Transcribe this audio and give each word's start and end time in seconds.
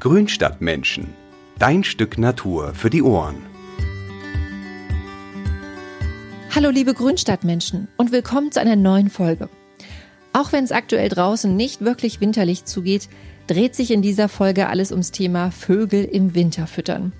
Grünstadtmenschen. 0.00 1.12
Dein 1.58 1.84
Stück 1.84 2.16
Natur 2.16 2.72
für 2.72 2.88
die 2.88 3.02
Ohren. 3.02 3.36
Hallo 6.54 6.70
liebe 6.70 6.94
Grünstadtmenschen 6.94 7.86
und 7.98 8.10
willkommen 8.10 8.50
zu 8.50 8.62
einer 8.62 8.76
neuen 8.76 9.10
Folge. 9.10 9.50
Auch 10.32 10.52
wenn 10.52 10.64
es 10.64 10.72
aktuell 10.72 11.10
draußen 11.10 11.54
nicht 11.54 11.82
wirklich 11.82 12.22
winterlich 12.22 12.64
zugeht, 12.64 13.10
dreht 13.46 13.74
sich 13.74 13.90
in 13.90 14.00
dieser 14.00 14.30
Folge 14.30 14.68
alles 14.68 14.90
ums 14.90 15.10
Thema 15.10 15.50
Vögel 15.50 16.06
im 16.06 16.34
Winter 16.34 16.66
füttern. 16.66 17.12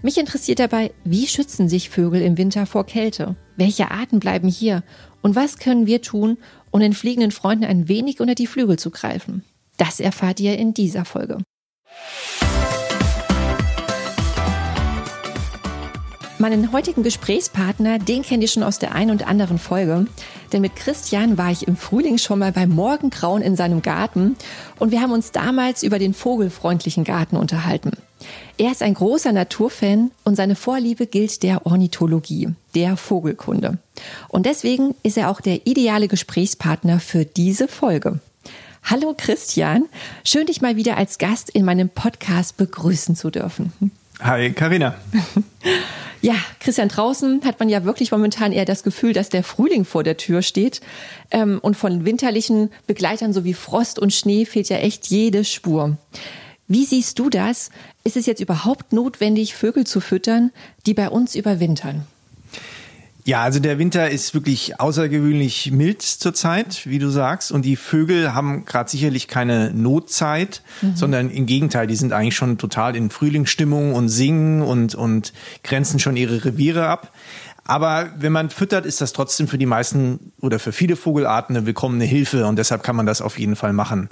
Mich 0.00 0.16
interessiert 0.16 0.58
dabei, 0.58 0.90
wie 1.04 1.26
schützen 1.26 1.68
sich 1.68 1.90
Vögel 1.90 2.22
im 2.22 2.38
Winter 2.38 2.64
vor 2.64 2.86
Kälte? 2.86 3.36
Welche 3.58 3.90
Arten 3.90 4.20
bleiben 4.20 4.48
hier? 4.48 4.84
Und 5.20 5.36
was 5.36 5.58
können 5.58 5.86
wir 5.86 6.00
tun, 6.00 6.38
um 6.70 6.80
den 6.80 6.94
fliegenden 6.94 7.30
Freunden 7.30 7.64
ein 7.64 7.88
wenig 7.88 8.20
unter 8.20 8.34
die 8.34 8.46
Flügel 8.46 8.78
zu 8.78 8.90
greifen? 8.90 9.44
Das 9.76 10.00
erfahrt 10.00 10.40
ihr 10.40 10.56
in 10.58 10.72
dieser 10.72 11.04
Folge. 11.04 11.36
Meinen 16.42 16.72
heutigen 16.72 17.04
Gesprächspartner, 17.04 18.00
den 18.00 18.22
kennt 18.22 18.42
ihr 18.42 18.48
schon 18.48 18.64
aus 18.64 18.80
der 18.80 18.96
einen 18.96 19.12
und 19.12 19.24
anderen 19.28 19.60
Folge. 19.60 20.08
Denn 20.52 20.60
mit 20.60 20.74
Christian 20.74 21.38
war 21.38 21.52
ich 21.52 21.68
im 21.68 21.76
Frühling 21.76 22.18
schon 22.18 22.40
mal 22.40 22.50
beim 22.50 22.70
Morgengrauen 22.70 23.42
in 23.42 23.54
seinem 23.54 23.80
Garten 23.80 24.34
und 24.80 24.90
wir 24.90 25.00
haben 25.00 25.12
uns 25.12 25.30
damals 25.30 25.84
über 25.84 26.00
den 26.00 26.14
vogelfreundlichen 26.14 27.04
Garten 27.04 27.36
unterhalten. 27.36 27.92
Er 28.58 28.72
ist 28.72 28.82
ein 28.82 28.94
großer 28.94 29.30
Naturfan 29.30 30.10
und 30.24 30.34
seine 30.34 30.56
Vorliebe 30.56 31.06
gilt 31.06 31.44
der 31.44 31.64
Ornithologie, 31.64 32.48
der 32.74 32.96
Vogelkunde. 32.96 33.78
Und 34.26 34.44
deswegen 34.44 34.96
ist 35.04 35.16
er 35.16 35.30
auch 35.30 35.40
der 35.40 35.68
ideale 35.68 36.08
Gesprächspartner 36.08 36.98
für 36.98 37.24
diese 37.24 37.68
Folge. 37.68 38.18
Hallo 38.84 39.14
Christian, 39.16 39.84
schön 40.24 40.46
dich 40.46 40.60
mal 40.60 40.76
wieder 40.76 40.96
als 40.96 41.18
Gast 41.18 41.50
in 41.50 41.64
meinem 41.64 41.88
Podcast 41.88 42.56
begrüßen 42.56 43.14
zu 43.16 43.30
dürfen. 43.30 43.72
Hi 44.20 44.52
Karina. 44.52 44.94
Ja, 46.24 46.36
Christian, 46.60 46.88
draußen 46.88 47.44
hat 47.44 47.58
man 47.58 47.68
ja 47.68 47.84
wirklich 47.84 48.12
momentan 48.12 48.52
eher 48.52 48.64
das 48.64 48.84
Gefühl, 48.84 49.12
dass 49.12 49.28
der 49.28 49.42
Frühling 49.42 49.84
vor 49.84 50.04
der 50.04 50.16
Tür 50.16 50.42
steht. 50.42 50.80
Ähm, 51.32 51.58
und 51.60 51.76
von 51.76 52.04
winterlichen 52.04 52.70
Begleitern 52.86 53.32
sowie 53.32 53.54
Frost 53.54 53.98
und 53.98 54.12
Schnee 54.12 54.44
fehlt 54.44 54.68
ja 54.68 54.76
echt 54.76 55.08
jede 55.08 55.44
Spur. 55.44 55.96
Wie 56.68 56.84
siehst 56.84 57.18
du 57.18 57.28
das? 57.28 57.70
Ist 58.04 58.16
es 58.16 58.26
jetzt 58.26 58.40
überhaupt 58.40 58.92
notwendig, 58.92 59.56
Vögel 59.56 59.84
zu 59.84 59.98
füttern, 59.98 60.52
die 60.86 60.94
bei 60.94 61.10
uns 61.10 61.34
überwintern? 61.34 62.06
Ja, 63.24 63.42
also 63.42 63.60
der 63.60 63.78
Winter 63.78 64.10
ist 64.10 64.34
wirklich 64.34 64.80
außergewöhnlich 64.80 65.70
mild 65.70 66.02
zurzeit, 66.02 66.86
wie 66.86 66.98
du 66.98 67.08
sagst. 67.08 67.52
Und 67.52 67.64
die 67.64 67.76
Vögel 67.76 68.34
haben 68.34 68.64
gerade 68.64 68.90
sicherlich 68.90 69.28
keine 69.28 69.72
Notzeit, 69.72 70.62
mhm. 70.80 70.96
sondern 70.96 71.30
im 71.30 71.46
Gegenteil, 71.46 71.86
die 71.86 71.94
sind 71.94 72.12
eigentlich 72.12 72.34
schon 72.34 72.58
total 72.58 72.96
in 72.96 73.10
Frühlingsstimmung 73.10 73.94
und 73.94 74.08
singen 74.08 74.62
und, 74.62 74.96
und 74.96 75.32
grenzen 75.62 76.00
schon 76.00 76.16
ihre 76.16 76.44
Reviere 76.44 76.88
ab. 76.88 77.12
Aber 77.64 78.10
wenn 78.18 78.32
man 78.32 78.50
füttert, 78.50 78.86
ist 78.86 79.00
das 79.00 79.12
trotzdem 79.12 79.46
für 79.46 79.58
die 79.58 79.66
meisten 79.66 80.32
oder 80.40 80.58
für 80.58 80.72
viele 80.72 80.96
Vogelarten 80.96 81.56
eine 81.56 81.64
willkommene 81.64 82.04
Hilfe 82.04 82.46
und 82.46 82.56
deshalb 82.56 82.82
kann 82.82 82.96
man 82.96 83.06
das 83.06 83.22
auf 83.22 83.38
jeden 83.38 83.54
Fall 83.54 83.72
machen. 83.72 84.08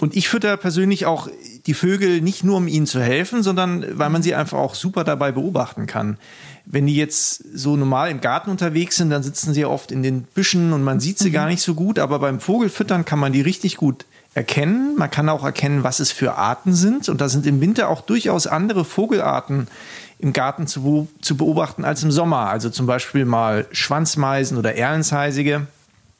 Und 0.00 0.14
ich 0.14 0.28
fütter 0.28 0.56
persönlich 0.56 1.06
auch 1.06 1.28
die 1.66 1.74
Vögel 1.74 2.20
nicht 2.20 2.44
nur, 2.44 2.58
um 2.58 2.68
ihnen 2.68 2.86
zu 2.86 3.00
helfen, 3.00 3.42
sondern 3.42 3.84
weil 3.98 4.10
man 4.10 4.22
sie 4.22 4.34
einfach 4.34 4.58
auch 4.58 4.74
super 4.74 5.02
dabei 5.02 5.32
beobachten 5.32 5.86
kann. 5.86 6.18
Wenn 6.66 6.86
die 6.86 6.94
jetzt 6.94 7.42
so 7.56 7.76
normal 7.76 8.10
im 8.10 8.20
Garten 8.20 8.50
unterwegs 8.50 8.96
sind, 8.96 9.10
dann 9.10 9.22
sitzen 9.22 9.54
sie 9.54 9.62
ja 9.62 9.68
oft 9.68 9.90
in 9.90 10.02
den 10.02 10.22
Büschen 10.22 10.72
und 10.72 10.84
man 10.84 11.00
sieht 11.00 11.18
sie 11.18 11.30
mhm. 11.30 11.34
gar 11.34 11.46
nicht 11.48 11.62
so 11.62 11.74
gut. 11.74 11.98
Aber 11.98 12.20
beim 12.20 12.38
Vogelfüttern 12.38 13.04
kann 13.04 13.18
man 13.18 13.32
die 13.32 13.40
richtig 13.40 13.76
gut 13.76 14.04
erkennen. 14.34 14.94
Man 14.96 15.10
kann 15.10 15.28
auch 15.28 15.44
erkennen, 15.44 15.82
was 15.82 15.98
es 15.98 16.12
für 16.12 16.36
Arten 16.36 16.74
sind. 16.74 17.08
Und 17.08 17.20
da 17.20 17.28
sind 17.28 17.44
im 17.46 17.60
Winter 17.60 17.88
auch 17.88 18.02
durchaus 18.02 18.46
andere 18.46 18.84
Vogelarten 18.84 19.66
im 20.20 20.32
Garten 20.32 20.66
zu, 20.66 21.08
zu 21.20 21.36
beobachten 21.36 21.84
als 21.84 22.02
im 22.04 22.12
Sommer. 22.12 22.48
Also 22.48 22.70
zum 22.70 22.86
Beispiel 22.86 23.24
mal 23.24 23.66
Schwanzmeisen 23.72 24.58
oder 24.58 24.76
Erlensheißige. 24.76 25.60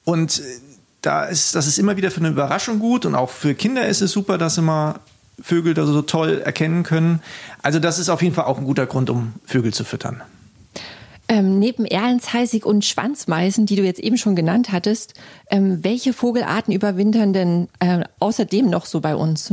Und 0.05 0.43
da 1.09 1.25
ist, 1.25 1.55
das 1.55 1.67
ist 1.67 1.79
immer 1.79 1.97
wieder 1.97 2.11
für 2.11 2.21
eine 2.21 2.29
Überraschung 2.29 2.79
gut 2.79 3.07
und 3.07 3.15
auch 3.15 3.31
für 3.31 3.55
Kinder 3.55 3.89
ist 3.89 4.03
es 4.03 4.13
super, 4.13 4.37
dass 4.37 4.59
immer 4.59 5.01
Vögel 5.41 5.73
da 5.73 5.87
so 5.87 6.03
toll 6.03 6.43
erkennen 6.45 6.83
können. 6.83 7.23
Also 7.63 7.79
das 7.79 7.99
ist 7.99 8.11
auf 8.11 8.21
jeden 8.21 8.35
Fall 8.35 8.45
auch 8.45 8.59
ein 8.59 8.65
guter 8.65 8.85
Grund, 8.85 9.09
um 9.09 9.33
Vögel 9.47 9.73
zu 9.73 9.85
füttern. 9.85 10.21
Ähm, 11.27 11.59
neben 11.59 11.87
Erlensheißig 11.87 12.67
und 12.67 12.85
Schwanzmeisen, 12.85 13.65
die 13.65 13.77
du 13.77 13.85
jetzt 13.85 14.01
eben 14.01 14.19
schon 14.19 14.37
genannt 14.37 14.71
hattest, 14.71 15.15
ähm, 15.51 15.83
welche 15.83 16.13
Vogelarten 16.13 16.75
überwintern 16.75 17.33
denn 17.33 17.69
äh, 17.79 18.05
außerdem 18.19 18.69
noch 18.69 18.85
so 18.85 19.01
bei 19.01 19.17
uns? 19.17 19.53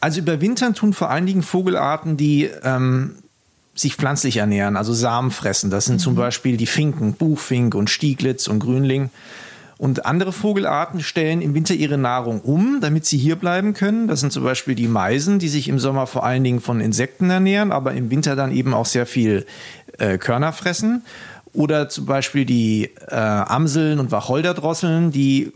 Also 0.00 0.20
überwintern 0.20 0.74
tun 0.74 0.92
vor 0.92 1.10
allen 1.10 1.26
Dingen 1.26 1.42
Vogelarten, 1.42 2.16
die 2.16 2.50
ähm, 2.64 3.14
sich 3.76 3.94
pflanzlich 3.94 4.38
ernähren, 4.38 4.76
also 4.76 4.92
Samen 4.92 5.30
fressen. 5.30 5.70
Das 5.70 5.84
sind 5.84 5.96
mhm. 5.96 6.00
zum 6.00 6.14
Beispiel 6.16 6.56
die 6.56 6.66
Finken, 6.66 7.12
Buchfink 7.12 7.76
und 7.76 7.90
Stieglitz 7.90 8.48
und 8.48 8.58
Grünling. 8.58 9.10
Und 9.82 10.06
andere 10.06 10.30
Vogelarten 10.30 11.00
stellen 11.00 11.42
im 11.42 11.54
Winter 11.54 11.74
ihre 11.74 11.98
Nahrung 11.98 12.40
um, 12.42 12.78
damit 12.80 13.04
sie 13.04 13.18
hier 13.18 13.34
bleiben 13.34 13.74
können. 13.74 14.06
Das 14.06 14.20
sind 14.20 14.32
zum 14.32 14.44
Beispiel 14.44 14.76
die 14.76 14.86
Meisen, 14.86 15.40
die 15.40 15.48
sich 15.48 15.66
im 15.66 15.80
Sommer 15.80 16.06
vor 16.06 16.24
allen 16.24 16.44
Dingen 16.44 16.60
von 16.60 16.80
Insekten 16.80 17.30
ernähren, 17.30 17.72
aber 17.72 17.92
im 17.92 18.08
Winter 18.08 18.36
dann 18.36 18.52
eben 18.52 18.74
auch 18.74 18.86
sehr 18.86 19.06
viel 19.06 19.44
äh, 19.98 20.18
Körner 20.18 20.52
fressen. 20.52 21.02
Oder 21.52 21.88
zum 21.88 22.06
Beispiel 22.06 22.44
die 22.44 22.90
äh, 23.08 23.16
Amseln 23.16 23.98
und 23.98 24.12
Wacholderdrosseln, 24.12 25.10
die 25.10 25.52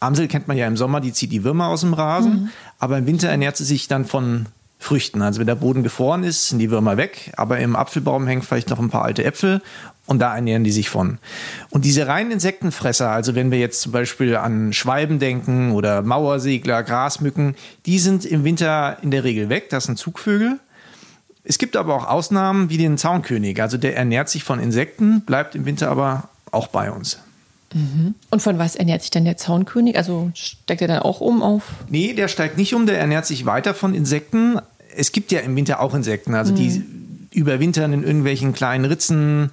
Amsel 0.00 0.26
kennt 0.26 0.48
man 0.48 0.56
ja 0.56 0.66
im 0.66 0.76
Sommer, 0.76 1.00
die 1.00 1.12
zieht 1.12 1.30
die 1.30 1.44
Würmer 1.44 1.68
aus 1.68 1.82
dem 1.82 1.94
Rasen, 1.94 2.32
mhm. 2.32 2.48
aber 2.80 2.98
im 2.98 3.06
Winter 3.06 3.28
ernährt 3.28 3.56
sie 3.56 3.64
sich 3.64 3.86
dann 3.86 4.06
von 4.06 4.46
Früchten. 4.78 5.22
Also 5.22 5.40
wenn 5.40 5.46
der 5.46 5.56
Boden 5.56 5.82
gefroren 5.82 6.22
ist, 6.22 6.48
sind 6.48 6.60
die 6.60 6.70
Würmer 6.70 6.96
weg, 6.96 7.32
aber 7.36 7.58
im 7.58 7.76
Apfelbaum 7.76 8.26
hängen 8.26 8.42
vielleicht 8.42 8.70
noch 8.70 8.78
ein 8.78 8.90
paar 8.90 9.04
alte 9.04 9.24
Äpfel 9.24 9.60
und 10.06 10.20
da 10.20 10.34
ernähren 10.34 10.64
die 10.64 10.70
sich 10.70 10.88
von. 10.88 11.18
Und 11.70 11.84
diese 11.84 12.06
reinen 12.06 12.30
Insektenfresser, 12.30 13.10
also 13.10 13.34
wenn 13.34 13.50
wir 13.50 13.58
jetzt 13.58 13.82
zum 13.82 13.92
Beispiel 13.92 14.36
an 14.36 14.72
Schwalben 14.72 15.18
denken 15.18 15.72
oder 15.72 16.02
Mauersegler, 16.02 16.82
Grasmücken, 16.82 17.56
die 17.86 17.98
sind 17.98 18.24
im 18.24 18.44
Winter 18.44 18.98
in 19.02 19.10
der 19.10 19.24
Regel 19.24 19.48
weg. 19.48 19.68
Das 19.68 19.84
sind 19.84 19.98
Zugvögel. 19.98 20.60
Es 21.44 21.58
gibt 21.58 21.76
aber 21.76 21.94
auch 21.94 22.06
Ausnahmen 22.06 22.70
wie 22.70 22.78
den 22.78 22.98
Zaunkönig. 22.98 23.60
Also 23.60 23.78
der 23.78 23.96
ernährt 23.96 24.28
sich 24.28 24.44
von 24.44 24.60
Insekten, 24.60 25.22
bleibt 25.22 25.54
im 25.54 25.66
Winter 25.66 25.90
aber 25.90 26.28
auch 26.52 26.68
bei 26.68 26.90
uns. 26.90 27.18
Mhm. 27.74 28.14
Und 28.30 28.40
von 28.40 28.58
was 28.58 28.76
ernährt 28.76 29.02
sich 29.02 29.10
dann 29.10 29.24
der 29.24 29.36
Zaunkönig? 29.36 29.96
Also 29.96 30.30
steigt 30.34 30.82
er 30.82 30.88
dann 30.88 31.00
auch 31.00 31.20
um 31.20 31.42
auf? 31.42 31.64
Nee, 31.88 32.14
der 32.14 32.28
steigt 32.28 32.56
nicht 32.56 32.74
um, 32.74 32.86
der 32.86 32.98
ernährt 32.98 33.26
sich 33.26 33.46
weiter 33.46 33.74
von 33.74 33.94
Insekten. 33.94 34.58
Es 34.96 35.12
gibt 35.12 35.32
ja 35.32 35.40
im 35.40 35.54
Winter 35.56 35.80
auch 35.80 35.94
Insekten, 35.94 36.34
also 36.34 36.52
mhm. 36.52 36.56
die 36.56 36.84
überwintern 37.30 37.92
in 37.92 38.02
irgendwelchen 38.02 38.54
kleinen 38.54 38.86
Ritzen, 38.86 39.52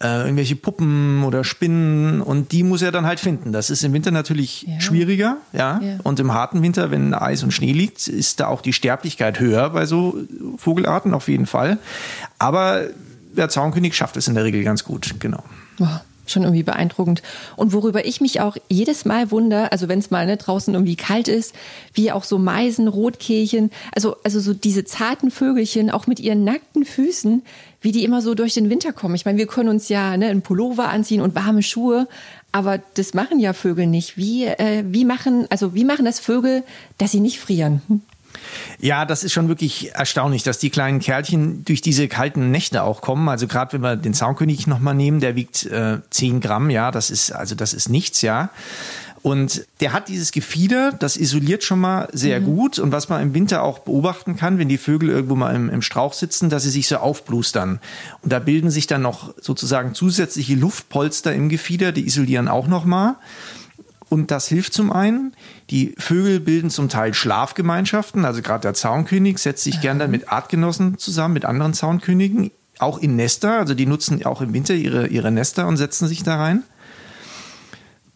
äh, 0.00 0.22
irgendwelche 0.22 0.54
Puppen 0.54 1.24
oder 1.24 1.42
Spinnen 1.42 2.22
und 2.22 2.52
die 2.52 2.62
muss 2.62 2.82
er 2.82 2.92
dann 2.92 3.06
halt 3.06 3.18
finden. 3.18 3.52
Das 3.52 3.70
ist 3.70 3.82
im 3.82 3.92
Winter 3.92 4.12
natürlich 4.12 4.62
ja. 4.62 4.80
schwieriger, 4.80 5.38
ja? 5.52 5.80
ja. 5.82 5.98
Und 6.04 6.20
im 6.20 6.32
harten 6.32 6.62
Winter, 6.62 6.92
wenn 6.92 7.12
Eis 7.12 7.42
und 7.42 7.50
Schnee 7.50 7.72
liegt, 7.72 8.06
ist 8.06 8.38
da 8.38 8.46
auch 8.46 8.60
die 8.60 8.72
Sterblichkeit 8.72 9.40
höher 9.40 9.70
bei 9.70 9.86
so 9.86 10.16
Vogelarten 10.56 11.12
auf 11.12 11.28
jeden 11.28 11.46
Fall. 11.46 11.78
Aber 12.38 12.82
der 13.36 13.48
Zaunkönig 13.48 13.96
schafft 13.96 14.16
es 14.16 14.28
in 14.28 14.34
der 14.34 14.44
Regel 14.44 14.62
ganz 14.62 14.84
gut, 14.84 15.16
genau. 15.18 15.42
Oh 15.80 15.86
schon 16.30 16.42
irgendwie 16.42 16.62
beeindruckend. 16.62 17.22
Und 17.56 17.72
worüber 17.72 18.04
ich 18.04 18.20
mich 18.20 18.40
auch 18.40 18.56
jedes 18.68 19.04
Mal 19.04 19.30
wundere, 19.30 19.72
also 19.72 19.88
wenn 19.88 19.98
es 19.98 20.10
mal 20.10 20.26
ne, 20.26 20.36
draußen 20.36 20.74
irgendwie 20.74 20.96
kalt 20.96 21.28
ist, 21.28 21.54
wie 21.94 22.12
auch 22.12 22.24
so 22.24 22.38
Meisen, 22.38 22.88
Rotkehlchen, 22.88 23.70
also, 23.94 24.16
also 24.24 24.40
so 24.40 24.54
diese 24.54 24.84
zarten 24.84 25.30
Vögelchen, 25.30 25.90
auch 25.90 26.06
mit 26.06 26.20
ihren 26.20 26.44
nackten 26.44 26.84
Füßen, 26.84 27.42
wie 27.80 27.92
die 27.92 28.04
immer 28.04 28.22
so 28.22 28.34
durch 28.34 28.54
den 28.54 28.70
Winter 28.70 28.92
kommen. 28.92 29.14
Ich 29.14 29.24
meine, 29.24 29.38
wir 29.38 29.46
können 29.46 29.68
uns 29.68 29.88
ja 29.88 30.16
ne, 30.16 30.26
einen 30.26 30.42
Pullover 30.42 30.88
anziehen 30.88 31.20
und 31.20 31.34
warme 31.34 31.62
Schuhe, 31.62 32.08
aber 32.52 32.80
das 32.94 33.14
machen 33.14 33.38
ja 33.38 33.52
Vögel 33.52 33.86
nicht. 33.86 34.16
Wie, 34.16 34.46
äh, 34.46 34.84
wie 34.86 35.04
machen, 35.04 35.46
also 35.50 35.74
wie 35.74 35.84
machen 35.84 36.04
das 36.04 36.18
Vögel, 36.18 36.64
dass 36.96 37.12
sie 37.12 37.20
nicht 37.20 37.38
frieren? 37.38 37.82
Ja, 38.80 39.04
das 39.04 39.24
ist 39.24 39.32
schon 39.32 39.48
wirklich 39.48 39.94
erstaunlich, 39.94 40.42
dass 40.42 40.58
die 40.58 40.70
kleinen 40.70 41.00
Kerlchen 41.00 41.64
durch 41.64 41.80
diese 41.80 42.08
kalten 42.08 42.50
Nächte 42.50 42.82
auch 42.82 43.00
kommen. 43.00 43.28
Also 43.28 43.46
gerade 43.46 43.72
wenn 43.72 43.80
wir 43.80 43.96
den 43.96 44.14
Zaunkönig 44.14 44.66
nochmal 44.66 44.94
nehmen, 44.94 45.20
der 45.20 45.36
wiegt 45.36 45.66
äh, 45.66 45.98
10 46.10 46.40
Gramm, 46.40 46.70
ja, 46.70 46.90
das 46.90 47.10
ist, 47.10 47.32
also 47.32 47.54
das 47.54 47.74
ist 47.74 47.88
nichts, 47.88 48.22
ja. 48.22 48.50
Und 49.22 49.66
der 49.80 49.92
hat 49.92 50.08
dieses 50.08 50.32
Gefieder, 50.32 50.92
das 50.92 51.16
isoliert 51.16 51.64
schon 51.64 51.80
mal 51.80 52.08
sehr 52.12 52.40
mhm. 52.40 52.44
gut. 52.44 52.78
Und 52.78 52.92
was 52.92 53.08
man 53.08 53.20
im 53.20 53.34
Winter 53.34 53.62
auch 53.62 53.80
beobachten 53.80 54.36
kann, 54.36 54.58
wenn 54.58 54.68
die 54.68 54.78
Vögel 54.78 55.08
irgendwo 55.08 55.34
mal 55.34 55.54
im, 55.54 55.68
im 55.68 55.82
Strauch 55.82 56.12
sitzen, 56.12 56.50
dass 56.50 56.62
sie 56.62 56.70
sich 56.70 56.88
so 56.88 56.96
aufblustern. 56.96 57.80
Und 58.22 58.32
da 58.32 58.38
bilden 58.38 58.70
sich 58.70 58.86
dann 58.86 59.02
noch 59.02 59.34
sozusagen 59.40 59.94
zusätzliche 59.94 60.54
Luftpolster 60.54 61.34
im 61.34 61.48
Gefieder, 61.48 61.92
die 61.92 62.06
isolieren 62.06 62.48
auch 62.48 62.68
noch 62.68 62.84
mal. 62.84 63.16
Und 64.08 64.30
das 64.30 64.48
hilft 64.48 64.72
zum 64.72 64.90
einen. 64.90 65.34
Die 65.70 65.94
Vögel 65.98 66.40
bilden 66.40 66.70
zum 66.70 66.88
Teil 66.88 67.12
Schlafgemeinschaften. 67.12 68.24
Also 68.24 68.40
gerade 68.42 68.62
der 68.62 68.74
Zaunkönig 68.74 69.38
setzt 69.38 69.64
sich 69.64 69.80
gerne 69.80 70.00
dann 70.00 70.10
mit 70.10 70.32
Artgenossen 70.32 70.98
zusammen, 70.98 71.34
mit 71.34 71.44
anderen 71.44 71.74
Zaunkönigen, 71.74 72.50
auch 72.78 72.98
in 72.98 73.16
Nester. 73.16 73.58
Also 73.58 73.74
die 73.74 73.86
nutzen 73.86 74.24
auch 74.24 74.40
im 74.40 74.54
Winter 74.54 74.74
ihre, 74.74 75.08
ihre 75.08 75.30
Nester 75.30 75.66
und 75.66 75.76
setzen 75.76 76.08
sich 76.08 76.22
da 76.22 76.36
rein. 76.36 76.62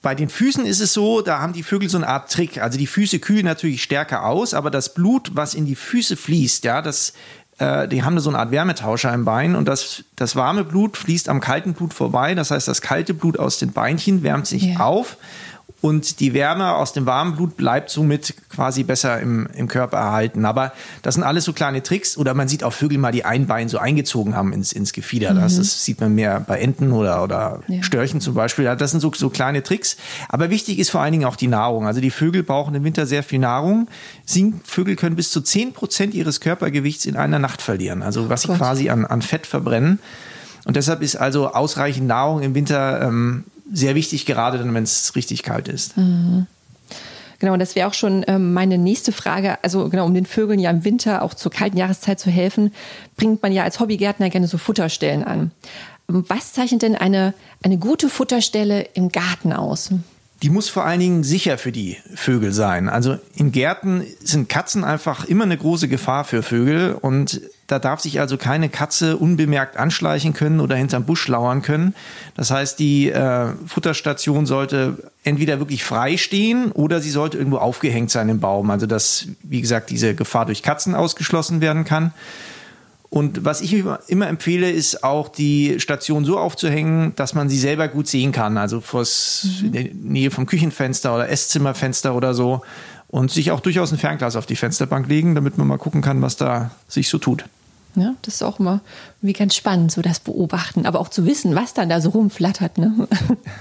Bei 0.00 0.16
den 0.16 0.28
Füßen 0.28 0.66
ist 0.66 0.80
es 0.80 0.92
so, 0.92 1.20
da 1.20 1.38
haben 1.38 1.52
die 1.52 1.62
Vögel 1.62 1.88
so 1.88 1.96
eine 1.96 2.08
Art 2.08 2.32
Trick. 2.32 2.60
Also 2.60 2.76
die 2.76 2.88
Füße 2.88 3.20
kühlen 3.20 3.44
natürlich 3.44 3.84
stärker 3.84 4.24
aus, 4.24 4.52
aber 4.52 4.70
das 4.70 4.94
Blut, 4.94 5.30
was 5.34 5.54
in 5.54 5.64
die 5.64 5.76
Füße 5.76 6.16
fließt, 6.16 6.64
ja, 6.64 6.82
das, 6.82 7.12
äh, 7.58 7.86
die 7.86 8.02
haben 8.02 8.18
so 8.18 8.30
eine 8.30 8.40
Art 8.40 8.50
Wärmetauscher 8.50 9.14
im 9.14 9.24
Bein 9.24 9.54
und 9.54 9.68
das, 9.68 10.02
das 10.16 10.34
warme 10.34 10.64
Blut 10.64 10.96
fließt 10.96 11.28
am 11.28 11.38
kalten 11.38 11.74
Blut 11.74 11.94
vorbei. 11.94 12.34
Das 12.34 12.50
heißt, 12.50 12.66
das 12.66 12.82
kalte 12.82 13.14
Blut 13.14 13.38
aus 13.38 13.58
den 13.58 13.72
Beinchen 13.72 14.24
wärmt 14.24 14.48
sich 14.48 14.64
yeah. 14.64 14.80
auf 14.80 15.18
und 15.82 16.20
die 16.20 16.32
Wärme 16.32 16.76
aus 16.76 16.92
dem 16.92 17.06
warmen 17.06 17.34
Blut 17.34 17.56
bleibt 17.56 17.90
somit 17.90 18.34
quasi 18.48 18.84
besser 18.84 19.18
im, 19.18 19.48
im 19.56 19.66
Körper 19.66 19.96
erhalten. 19.96 20.44
Aber 20.44 20.72
das 21.02 21.16
sind 21.16 21.24
alles 21.24 21.44
so 21.44 21.52
kleine 21.52 21.82
Tricks. 21.82 22.16
Oder 22.16 22.34
man 22.34 22.46
sieht 22.46 22.62
auch 22.62 22.72
Vögel 22.72 22.98
mal, 22.98 23.10
die 23.10 23.24
ein 23.24 23.48
Bein 23.48 23.68
so 23.68 23.78
eingezogen 23.78 24.36
haben 24.36 24.52
ins, 24.52 24.72
ins 24.72 24.92
Gefieder. 24.92 25.34
Mhm. 25.34 25.40
Das, 25.40 25.56
das, 25.56 25.84
sieht 25.84 26.00
man 26.00 26.14
mehr 26.14 26.38
bei 26.38 26.60
Enten 26.60 26.92
oder, 26.92 27.24
oder 27.24 27.60
ja. 27.66 27.82
Störchen 27.82 28.20
zum 28.20 28.34
Beispiel. 28.34 28.64
Das 28.76 28.92
sind 28.92 29.00
so, 29.00 29.12
so 29.12 29.28
kleine 29.28 29.64
Tricks. 29.64 29.96
Aber 30.28 30.50
wichtig 30.50 30.78
ist 30.78 30.90
vor 30.90 31.00
allen 31.00 31.12
Dingen 31.12 31.24
auch 31.24 31.34
die 31.34 31.48
Nahrung. 31.48 31.84
Also 31.84 32.00
die 32.00 32.12
Vögel 32.12 32.44
brauchen 32.44 32.76
im 32.76 32.84
Winter 32.84 33.04
sehr 33.04 33.24
viel 33.24 33.40
Nahrung. 33.40 33.88
Singvögel 34.24 34.94
können 34.94 35.16
bis 35.16 35.32
zu 35.32 35.40
10 35.40 35.72
Prozent 35.72 36.14
ihres 36.14 36.40
Körpergewichts 36.40 37.06
in 37.06 37.16
einer 37.16 37.40
Nacht 37.40 37.60
verlieren. 37.60 38.02
Also 38.02 38.28
was 38.28 38.42
sie 38.42 38.54
quasi 38.54 38.88
an, 38.88 39.04
an 39.04 39.20
Fett 39.20 39.48
verbrennen. 39.48 39.98
Und 40.64 40.76
deshalb 40.76 41.02
ist 41.02 41.16
also 41.16 41.48
ausreichend 41.48 42.06
Nahrung 42.06 42.40
im 42.40 42.54
Winter 42.54 43.02
ähm, 43.02 43.42
sehr 43.72 43.94
wichtig, 43.94 44.26
gerade 44.26 44.58
dann, 44.58 44.74
wenn 44.74 44.84
es 44.84 45.14
richtig 45.16 45.42
kalt 45.42 45.68
ist. 45.68 45.96
Mhm. 45.96 46.46
Genau, 47.38 47.54
und 47.54 47.58
das 47.58 47.74
wäre 47.74 47.88
auch 47.88 47.94
schon 47.94 48.24
ähm, 48.28 48.52
meine 48.52 48.78
nächste 48.78 49.10
Frage. 49.10 49.58
Also 49.64 49.88
genau, 49.88 50.06
um 50.06 50.14
den 50.14 50.26
Vögeln 50.26 50.60
ja 50.60 50.70
im 50.70 50.84
Winter 50.84 51.22
auch 51.22 51.34
zur 51.34 51.50
kalten 51.50 51.76
Jahreszeit 51.76 52.20
zu 52.20 52.30
helfen, 52.30 52.72
bringt 53.16 53.42
man 53.42 53.50
ja 53.50 53.64
als 53.64 53.80
Hobbygärtner 53.80 54.30
gerne 54.30 54.46
so 54.46 54.58
Futterstellen 54.58 55.24
an. 55.24 55.50
Was 56.06 56.52
zeichnet 56.52 56.82
denn 56.82 56.94
eine, 56.94 57.34
eine 57.62 57.78
gute 57.78 58.08
Futterstelle 58.08 58.82
im 58.94 59.10
Garten 59.10 59.52
aus? 59.52 59.90
die 60.42 60.50
muss 60.50 60.68
vor 60.68 60.84
allen 60.84 60.98
Dingen 60.98 61.22
sicher 61.22 61.56
für 61.56 61.70
die 61.70 61.96
Vögel 62.14 62.52
sein. 62.52 62.88
Also 62.88 63.16
in 63.36 63.52
Gärten 63.52 64.04
sind 64.20 64.48
Katzen 64.48 64.82
einfach 64.82 65.24
immer 65.24 65.44
eine 65.44 65.56
große 65.56 65.86
Gefahr 65.86 66.24
für 66.24 66.42
Vögel 66.42 66.94
und 66.94 67.40
da 67.66 67.78
darf 67.78 68.00
sich 68.00 68.20
also 68.20 68.36
keine 68.36 68.68
Katze 68.68 69.16
unbemerkt 69.16 69.76
anschleichen 69.76 70.32
können 70.34 70.60
oder 70.60 70.76
hinterm 70.76 71.04
Busch 71.04 71.26
lauern 71.28 71.62
können. 71.62 71.94
Das 72.34 72.50
heißt, 72.50 72.78
die 72.78 73.10
äh, 73.10 73.52
Futterstation 73.66 74.46
sollte 74.46 75.10
entweder 75.24 75.58
wirklich 75.58 75.84
frei 75.84 76.16
stehen 76.16 76.72
oder 76.72 77.00
sie 77.00 77.10
sollte 77.10 77.38
irgendwo 77.38 77.58
aufgehängt 77.58 78.10
sein 78.10 78.28
im 78.28 78.40
Baum. 78.40 78.70
Also 78.70 78.86
dass, 78.86 79.28
wie 79.42 79.60
gesagt, 79.60 79.90
diese 79.90 80.14
Gefahr 80.14 80.46
durch 80.46 80.62
Katzen 80.62 80.94
ausgeschlossen 80.94 81.60
werden 81.60 81.84
kann. 81.84 82.12
Und 83.12 83.44
was 83.44 83.60
ich 83.60 83.84
immer 84.06 84.26
empfehle, 84.26 84.70
ist 84.70 85.04
auch 85.04 85.28
die 85.28 85.78
Station 85.80 86.24
so 86.24 86.38
aufzuhängen, 86.38 87.14
dass 87.14 87.34
man 87.34 87.50
sie 87.50 87.58
selber 87.58 87.88
gut 87.88 88.08
sehen 88.08 88.32
kann. 88.32 88.56
Also 88.56 88.80
vors, 88.80 89.48
mhm. 89.60 89.66
in 89.66 89.72
der 89.72 89.84
Nähe 89.92 90.30
vom 90.30 90.46
Küchenfenster 90.46 91.14
oder 91.14 91.28
Esszimmerfenster 91.28 92.14
oder 92.14 92.32
so. 92.32 92.62
Und 93.12 93.30
sich 93.30 93.52
auch 93.52 93.60
durchaus 93.60 93.92
ein 93.92 93.98
Fernglas 93.98 94.36
auf 94.36 94.46
die 94.46 94.56
Fensterbank 94.56 95.06
legen, 95.06 95.36
damit 95.36 95.58
man 95.58 95.68
mal 95.68 95.76
gucken 95.76 96.00
kann, 96.00 96.22
was 96.22 96.36
da 96.36 96.70
sich 96.88 97.08
so 97.08 97.18
tut. 97.18 97.44
Ja, 97.94 98.14
das 98.22 98.36
ist 98.36 98.42
auch 98.42 98.58
immer 98.58 98.80
wie 99.20 99.34
ganz 99.34 99.54
spannend, 99.54 99.92
so 99.92 100.00
das 100.00 100.18
Beobachten, 100.18 100.86
aber 100.86 100.98
auch 100.98 101.10
zu 101.10 101.26
wissen, 101.26 101.54
was 101.54 101.74
dann 101.74 101.90
da 101.90 102.00
so 102.00 102.08
rumflattert. 102.08 102.78
Ne? 102.78 103.06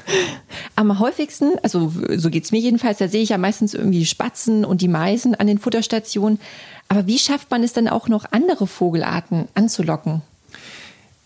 Am 0.75 0.99
häufigsten, 0.99 1.59
also 1.63 1.91
so 2.15 2.29
geht's 2.29 2.53
mir 2.53 2.59
jedenfalls, 2.59 2.99
da 2.99 3.09
sehe 3.09 3.23
ich 3.23 3.29
ja 3.29 3.37
meistens 3.37 3.73
irgendwie 3.73 4.05
Spatzen 4.05 4.63
und 4.63 4.79
die 4.79 4.87
Meisen 4.87 5.35
an 5.35 5.47
den 5.47 5.59
Futterstationen. 5.59 6.39
Aber 6.87 7.07
wie 7.07 7.19
schafft 7.19 7.51
man 7.51 7.61
es 7.61 7.73
dann 7.73 7.89
auch 7.89 8.07
noch, 8.07 8.31
andere 8.31 8.67
Vogelarten 8.67 9.49
anzulocken? 9.53 10.21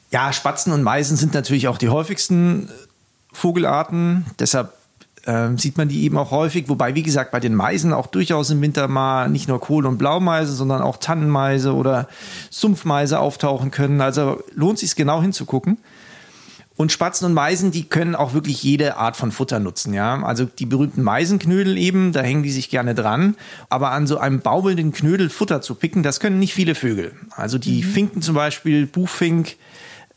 Ja, 0.10 0.33
Spatzen 0.33 0.74
und 0.74 0.81
Meisen 0.81 1.16
sind 1.16 1.36
natürlich 1.36 1.68
auch 1.68 1.77
die 1.77 1.89
häufigsten 1.89 2.69
Vogelarten. 3.31 4.25
Deshalb 4.39 4.74
äh, 5.25 5.50
sieht 5.57 5.77
man 5.77 5.88
die 5.88 6.04
eben 6.04 6.18
auch 6.18 6.31
häufig. 6.31 6.69
Wobei, 6.69 6.95
wie 6.95 7.04
gesagt, 7.04 7.31
bei 7.31 7.39
den 7.39 7.56
Meisen 7.56 7.94
auch 7.94 8.07
durchaus 8.07 8.50
im 8.50 8.62
Winter 8.62 8.88
mal 8.88 9.30
nicht 9.30 9.48
nur 9.48 9.60
Kohl- 9.60 9.86
und 9.86 9.98
Blaumeise, 9.98 10.54
sondern 10.54 10.81
auch 10.81 10.98
Tannenmeise 10.98 11.74
oder 11.74 12.07
Sumpfmeise 12.50 13.19
auftauchen 13.19 13.72
können. 13.72 14.01
Also 14.01 14.44
lohnt 14.54 14.80
sich 14.80 14.95
genau 14.95 15.22
hinzugucken. 15.22 15.77
Und 16.77 16.92
Spatzen 16.92 17.27
und 17.27 17.33
Meisen, 17.33 17.72
die 17.72 17.86
können 17.86 18.16
auch 18.16 18.33
wirklich 18.33 18.62
jede 18.62 18.98
Art 18.98 19.16
von 19.16 19.31
Futter 19.31 19.60
nutzen, 19.60 19.94
ja. 19.94 20.22
Also 20.24 20.44
die 20.44 20.66
berühmten 20.66 21.04
Meisenknödel 21.04 21.77
eben, 21.77 22.12
da 22.12 22.22
hängen 22.22 22.44
die 22.44 22.51
sich 22.51 22.69
gerne 22.69 22.94
dran. 22.94 23.38
Aber 23.69 23.92
an 23.92 24.07
so 24.07 24.18
einem 24.18 24.42
baubelnden 24.42 24.92
Knödel 24.92 25.30
Futter 25.30 25.62
zu 25.62 25.75
picken, 25.75 26.04
das 26.04 26.19
können 26.19 26.38
nicht 26.38 26.54
viele 26.54 26.75
Vögel. 26.75 27.13
Also 27.31 27.57
die 27.57 27.81
mhm. 27.81 27.88
Finken 27.88 28.22
zum 28.22 28.36
Beispiel, 28.36 28.88
Buchfink, 28.88 29.56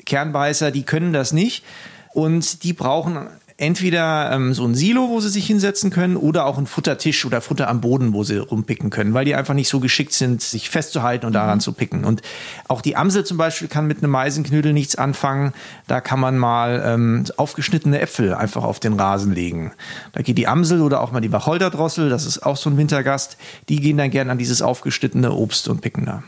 Kernbeißer, 0.05 0.73
die 0.73 0.83
können 0.83 1.13
das 1.13 1.33
nicht. 1.33 1.65
Und 2.13 2.65
die 2.65 2.73
brauchen 2.73 3.29
entweder 3.59 4.31
ähm, 4.33 4.55
so 4.55 4.65
ein 4.65 4.77
Silo, 4.77 5.09
wo 5.11 5.19
sie 5.19 5.29
sich 5.29 5.47
hinsetzen 5.47 5.91
können, 5.91 6.17
oder 6.17 6.47
auch 6.47 6.59
ein 6.59 6.67
Futtertisch 6.67 7.27
oder 7.27 7.41
Futter 7.41 7.69
am 7.69 7.81
Boden, 7.81 8.13
wo 8.13 8.23
sie 8.23 8.39
rumpicken 8.39 8.89
können, 8.89 9.15
weil 9.15 9.25
die 9.25 9.35
einfach 9.35 9.55
nicht 9.55 9.69
so 9.69 9.81
geschickt 9.81 10.13
sind, 10.13 10.41
sich 10.41 10.71
festzuhalten 10.71 11.27
und 11.27 11.33
daran 11.33 11.59
mhm. 11.59 11.63
zu 11.63 11.73
picken. 11.73 12.05
Und 12.05 12.23
auch 12.69 12.81
die 12.81 12.97
Amsel 12.97 13.25
zum 13.25 13.37
Beispiel 13.37 13.67
kann 13.67 13.89
mit 13.89 13.99
einem 13.99 14.13
Meisenknödel 14.13 14.73
nichts 14.73 14.95
anfangen. 14.95 15.53
Da 15.89 16.01
kann 16.01 16.21
man 16.21 16.39
mal 16.39 16.83
ähm, 16.87 17.25
aufgeschnittene 17.37 18.01
Äpfel 18.01 18.33
einfach 18.33 18.63
auf 18.63 18.79
den 18.79 18.93
Rasen 18.93 19.35
legen. 19.35 19.73
Da 20.13 20.23
geht 20.23 20.39
die 20.39 20.47
Amsel 20.47 20.81
oder 20.81 21.01
auch 21.01 21.11
mal 21.11 21.21
die 21.21 21.33
Wacholderdrossel, 21.33 22.09
das 22.09 22.27
ist 22.27 22.47
auch 22.47 22.57
so 22.57 22.71
ein 22.71 22.77
Wintergast, 22.77 23.39
die 23.69 23.81
gehen 23.81 23.99
dann 23.99 24.11
gerne 24.11 24.31
an 24.31 24.39
dieses 24.39 24.63
aufgeschnittene 24.63 25.33
Obst 25.33 25.67
und 25.69 25.81
picken 25.81 26.07
da. 26.07 26.23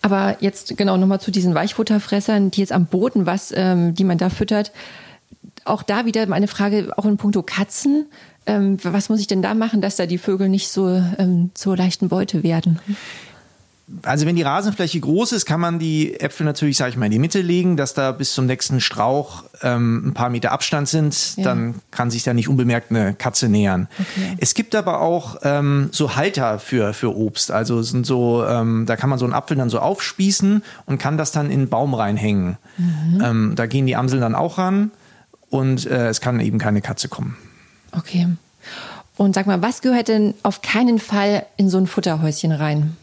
Aber 0.00 0.36
jetzt 0.40 0.78
genau 0.78 0.96
nochmal 0.96 1.20
zu 1.20 1.30
diesen 1.30 1.54
Weichfutterfressern, 1.54 2.50
die 2.50 2.60
jetzt 2.60 2.72
am 2.72 2.86
Boden 2.86 3.26
was, 3.26 3.52
ähm, 3.54 3.94
die 3.94 4.04
man 4.04 4.16
da 4.16 4.30
füttert 4.30 4.72
auch 5.66 5.82
da 5.82 6.04
wieder 6.04 6.26
meine 6.26 6.48
Frage, 6.48 6.92
auch 6.96 7.04
in 7.04 7.16
puncto 7.16 7.42
Katzen. 7.42 8.06
Ähm, 8.46 8.78
was 8.82 9.08
muss 9.08 9.20
ich 9.20 9.26
denn 9.26 9.42
da 9.42 9.54
machen, 9.54 9.80
dass 9.80 9.96
da 9.96 10.06
die 10.06 10.18
Vögel 10.18 10.48
nicht 10.48 10.68
so 10.68 10.88
ähm, 11.18 11.50
zur 11.54 11.76
leichten 11.76 12.08
Beute 12.08 12.42
werden? 12.42 12.78
Also 14.02 14.26
wenn 14.26 14.34
die 14.34 14.42
Rasenfläche 14.42 14.98
groß 14.98 15.30
ist, 15.30 15.46
kann 15.46 15.60
man 15.60 15.78
die 15.78 16.18
Äpfel 16.18 16.44
natürlich, 16.44 16.76
sage 16.76 16.90
ich 16.90 16.96
mal, 16.96 17.06
in 17.06 17.12
die 17.12 17.20
Mitte 17.20 17.40
legen, 17.40 17.76
dass 17.76 17.94
da 17.94 18.10
bis 18.10 18.34
zum 18.34 18.46
nächsten 18.46 18.80
Strauch 18.80 19.44
ähm, 19.62 20.08
ein 20.08 20.14
paar 20.14 20.28
Meter 20.28 20.50
Abstand 20.50 20.88
sind. 20.88 21.36
Ja. 21.36 21.44
Dann 21.44 21.76
kann 21.92 22.10
sich 22.10 22.24
da 22.24 22.34
nicht 22.34 22.48
unbemerkt 22.48 22.90
eine 22.90 23.14
Katze 23.14 23.48
nähern. 23.48 23.86
Okay. 23.92 24.36
Es 24.38 24.54
gibt 24.54 24.74
aber 24.74 25.00
auch 25.00 25.36
ähm, 25.44 25.88
so 25.92 26.16
Halter 26.16 26.58
für, 26.58 26.94
für 26.94 27.16
Obst. 27.16 27.52
Also 27.52 27.82
sind 27.82 28.06
so, 28.06 28.44
ähm, 28.44 28.86
da 28.86 28.96
kann 28.96 29.08
man 29.08 29.20
so 29.20 29.24
einen 29.24 29.34
Apfel 29.34 29.56
dann 29.56 29.70
so 29.70 29.78
aufspießen 29.78 30.64
und 30.86 30.98
kann 30.98 31.16
das 31.16 31.30
dann 31.30 31.46
in 31.46 31.60
einen 31.60 31.68
Baum 31.68 31.94
reinhängen. 31.94 32.58
Mhm. 32.78 33.22
Ähm, 33.24 33.52
da 33.54 33.66
gehen 33.66 33.86
die 33.86 33.94
Amseln 33.94 34.20
dann 34.20 34.34
auch 34.34 34.58
ran 34.58 34.90
und 35.50 35.86
äh, 35.86 36.08
es 36.08 36.20
kann 36.20 36.40
eben 36.40 36.58
keine 36.58 36.80
Katze 36.80 37.08
kommen. 37.08 37.36
Okay. 37.92 38.28
Und 39.16 39.34
sag 39.34 39.46
mal, 39.46 39.62
was 39.62 39.80
gehört 39.80 40.08
denn 40.08 40.34
auf 40.42 40.62
keinen 40.62 40.98
Fall 40.98 41.46
in 41.56 41.70
so 41.70 41.78
ein 41.78 41.86
Futterhäuschen 41.86 42.52
rein? 42.52 42.96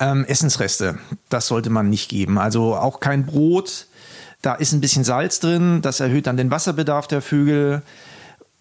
Ähm, 0.00 0.24
Essensreste, 0.24 0.98
das 1.28 1.46
sollte 1.46 1.70
man 1.70 1.88
nicht 1.88 2.08
geben. 2.08 2.38
Also 2.38 2.74
auch 2.74 3.00
kein 3.00 3.24
Brot, 3.24 3.86
da 4.42 4.54
ist 4.54 4.72
ein 4.72 4.80
bisschen 4.80 5.04
Salz 5.04 5.40
drin, 5.40 5.80
das 5.80 6.00
erhöht 6.00 6.26
dann 6.26 6.36
den 6.36 6.50
Wasserbedarf 6.50 7.06
der 7.06 7.22
Vögel. 7.22 7.82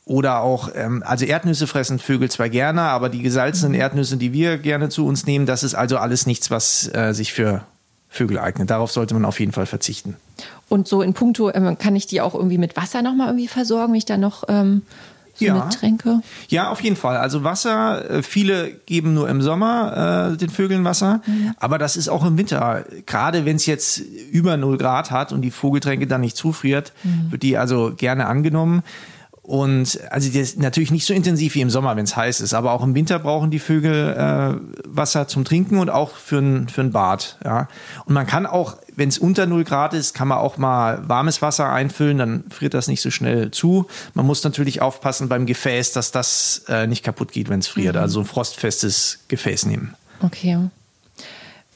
Oder 0.05 0.41
auch, 0.41 0.69
ähm, 0.75 1.03
also 1.05 1.25
Erdnüsse 1.25 1.65
fressen 1.65 1.97
Vögel 1.97 2.29
zwar 2.29 2.49
gerne, 2.49 2.81
aber 2.83 3.09
die 3.09 3.23
gesalzenen 3.23 3.73
mhm. 3.73 3.79
Erdnüsse, 3.79 4.17
die 4.17 4.33
wir 4.33 4.59
gerne 4.59 4.89
zu 4.89 5.05
uns 5.07 5.25
nehmen, 5.25 5.47
das 5.47 5.63
ist 5.63 5.73
also 5.73 5.97
alles 5.97 6.27
nichts, 6.27 6.51
was 6.51 6.93
äh, 6.93 7.13
sich 7.13 7.33
für 7.33 7.65
Vögel 8.15 8.39
eignet. 8.39 8.69
Darauf 8.69 8.91
sollte 8.91 9.13
man 9.13 9.25
auf 9.25 9.39
jeden 9.39 9.51
Fall 9.51 9.65
verzichten. 9.65 10.15
Und 10.69 10.87
so 10.87 11.01
in 11.01 11.13
puncto, 11.13 11.51
ähm, 11.53 11.77
kann 11.77 11.95
ich 11.95 12.07
die 12.07 12.21
auch 12.21 12.33
irgendwie 12.33 12.57
mit 12.57 12.75
Wasser 12.77 13.01
nochmal 13.01 13.27
irgendwie 13.27 13.47
versorgen, 13.47 13.93
wenn 13.93 13.97
ich 13.97 14.05
da 14.05 14.17
noch 14.17 14.45
ähm, 14.47 14.83
so 15.35 15.45
ja. 15.45 15.69
Tränke? 15.69 16.21
Ja, 16.47 16.69
auf 16.69 16.81
jeden 16.81 16.95
Fall. 16.95 17.17
Also 17.17 17.43
Wasser, 17.43 18.09
äh, 18.09 18.23
viele 18.23 18.71
geben 18.85 19.13
nur 19.13 19.29
im 19.29 19.41
Sommer 19.41 20.31
äh, 20.31 20.37
den 20.37 20.49
Vögeln 20.49 20.83
Wasser, 20.85 21.21
mhm. 21.25 21.53
aber 21.59 21.77
das 21.77 21.97
ist 21.97 22.07
auch 22.07 22.25
im 22.25 22.37
Winter. 22.37 22.85
Gerade 23.05 23.45
wenn 23.45 23.57
es 23.57 23.65
jetzt 23.65 23.99
über 24.31 24.55
0 24.57 24.77
Grad 24.77 25.11
hat 25.11 25.33
und 25.33 25.41
die 25.41 25.51
Vogeltränke 25.51 26.07
dann 26.07 26.21
nicht 26.21 26.37
zufriert, 26.37 26.93
mhm. 27.03 27.31
wird 27.31 27.43
die 27.43 27.57
also 27.57 27.93
gerne 27.95 28.27
angenommen. 28.27 28.81
Und 29.45 29.99
also 30.09 30.31
das 30.31 30.55
natürlich 30.55 30.89
nicht 30.89 31.05
so 31.05 31.13
intensiv 31.13 31.53
wie 31.53 31.61
im 31.61 31.69
Sommer, 31.69 31.95
wenn 31.95 32.05
es 32.05 32.15
heiß 32.15 32.41
ist, 32.41 32.55
aber 32.55 32.71
auch 32.71 32.83
im 32.83 32.95
Winter 32.95 33.19
brauchen 33.19 33.51
die 33.51 33.59
Vögel 33.59 34.15
äh, 34.17 34.87
Wasser 34.87 35.27
zum 35.27 35.45
Trinken 35.45 35.77
und 35.77 35.91
auch 35.91 36.15
für 36.15 36.39
ein, 36.39 36.67
für 36.67 36.81
ein 36.81 36.91
Bad. 36.91 37.37
Ja. 37.45 37.67
Und 38.05 38.15
man 38.15 38.25
kann 38.25 38.47
auch, 38.47 38.77
wenn 38.95 39.07
es 39.07 39.19
unter 39.19 39.45
0 39.45 39.63
Grad 39.63 39.93
ist, 39.93 40.15
kann 40.15 40.29
man 40.29 40.39
auch 40.39 40.57
mal 40.57 41.07
warmes 41.07 41.43
Wasser 41.43 41.71
einfüllen, 41.71 42.17
dann 42.17 42.45
friert 42.49 42.73
das 42.73 42.87
nicht 42.87 43.01
so 43.01 43.11
schnell 43.11 43.51
zu. 43.51 43.85
Man 44.15 44.25
muss 44.25 44.43
natürlich 44.43 44.81
aufpassen 44.81 45.29
beim 45.29 45.45
Gefäß, 45.45 45.91
dass 45.91 46.11
das 46.11 46.63
äh, 46.67 46.87
nicht 46.87 47.03
kaputt 47.03 47.31
geht, 47.31 47.47
wenn 47.47 47.59
es 47.59 47.67
friert. 47.67 47.93
Mhm. 47.93 48.01
Also 48.01 48.21
ein 48.21 48.25
frostfestes 48.25 49.25
Gefäß 49.27 49.67
nehmen. 49.67 49.93
Okay. 50.21 50.57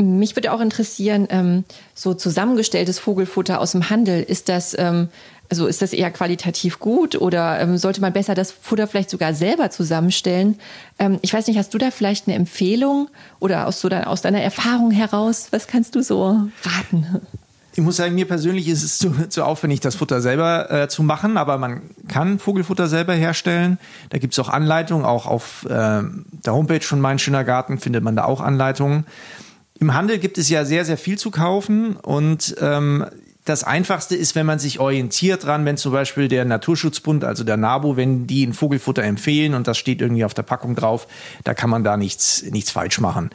Mich 0.01 0.36
würde 0.36 0.53
auch 0.53 0.62
interessieren, 0.62 1.27
ähm, 1.29 1.65
so 1.94 2.13
zusammengestelltes 2.13 3.00
Vogelfutter 3.00 3.60
aus 3.60 3.74
dem 3.74 3.89
Handel, 3.89 4.24
ist 4.24 4.50
das 4.50 4.75
ähm, 4.77 5.10
also 5.50 5.65
ist 5.65 5.82
das 5.82 5.94
eher 5.94 6.12
qualitativ 6.12 6.79
gut 6.79 7.15
oder 7.15 7.60
ähm, 7.60 7.77
sollte 7.77 8.01
man 8.01 8.13
besser 8.13 8.36
das 8.36 8.51
Futter 8.51 8.88
vielleicht 8.88 9.10
sogar 9.10 9.34
selber 9.34 9.72
zusammenstellen? 9.72 10.60
Ähm, 11.00 11.18
ich 11.22 11.34
weiß 11.34 11.48
nicht, 11.48 11.58
hast 11.58 11.74
du 11.74 11.79
da 11.79 11.91
vielleicht 11.91 12.27
eine 12.27 12.36
Empfehlung 12.36 13.10
oder 13.39 13.68
aus, 13.68 13.82
so 13.82 13.89
de 13.89 14.03
aus 14.03 14.22
deiner 14.22 14.41
Erfahrung 14.41 14.91
heraus, 14.91 15.48
was 15.51 15.68
kannst 15.68 15.96
du 15.96 16.03
so 16.03 16.50
raten? 16.63 17.22
Ich 17.74 17.82
muss 17.84 17.98
sagen, 17.98 18.13
mir 18.13 18.27
persönlich 18.27 18.68
ist 18.68 18.84
es 18.84 18.98
zu, 18.98 19.29
zu 19.29 19.44
aufwendig, 19.44 19.79
das 19.79 19.96
Futter 19.96 20.22
selber 20.22 20.70
äh, 20.70 20.88
zu 20.88 21.01
machen, 21.01 21.38
aber 21.38 21.58
man 21.58 21.82
kann 22.08 22.38
Vogelfutter 22.38 22.88
selber 22.88 23.13
herstellen. 23.13 23.79
Da 24.10 24.18
gibt 24.18 24.34
es 24.34 24.39
auch 24.39 24.50
Anleitungen, 24.50 25.06
auch 25.06 25.25
auf 25.25 25.65
äh, 25.65 25.70
der 25.70 26.53
Homepage 26.53 26.82
von 26.82 27.00
Mein 27.00 27.20
Schöner 27.20 27.44
Garten 27.44 27.79
findet 27.79 28.03
man 28.03 28.15
da 28.15 28.25
auch 28.25 28.41
Anleitungen. 28.41 29.06
Im 29.80 29.94
Handel 29.94 30.20
gibt 30.20 30.38
es 30.38 30.50
ja 30.50 30.66
sehr, 30.66 30.84
sehr 30.84 30.98
viel 30.98 31.18
zu 31.18 31.32
kaufen 31.32 31.96
und 31.96 32.56
ähm, 32.60 33.06
das 33.46 33.63
Einfachste 33.63 34.15
ist, 34.15 34.36
wenn 34.36 34.46
man 34.46 34.60
sich 34.60 34.79
orientiert 34.79 35.46
dran, 35.46 35.65
wenn 35.65 35.77
zum 35.77 35.91
Beispiel 35.91 36.27
der 36.27 36.46
Naturschutzbund, 36.46 37.24
also 37.24 37.43
der 37.43 37.58
NABU, 37.58 37.96
wenn 37.96 38.27
die 38.27 38.46
ein 38.46 38.53
Vogelfutter 38.53 39.03
empfehlen 39.03 39.53
und 39.53 39.67
das 39.67 39.77
steht 39.77 40.01
irgendwie 40.01 40.25
auf 40.25 40.34
der 40.34 40.43
Packung 40.43 40.75
drauf, 40.75 41.08
da 41.43 41.53
kann 41.53 41.69
man 41.69 41.84
da 41.84 41.98
nichts, 41.98 42.43
nichts 42.43 42.69
falsch 42.69 43.00
machen. 43.00 43.31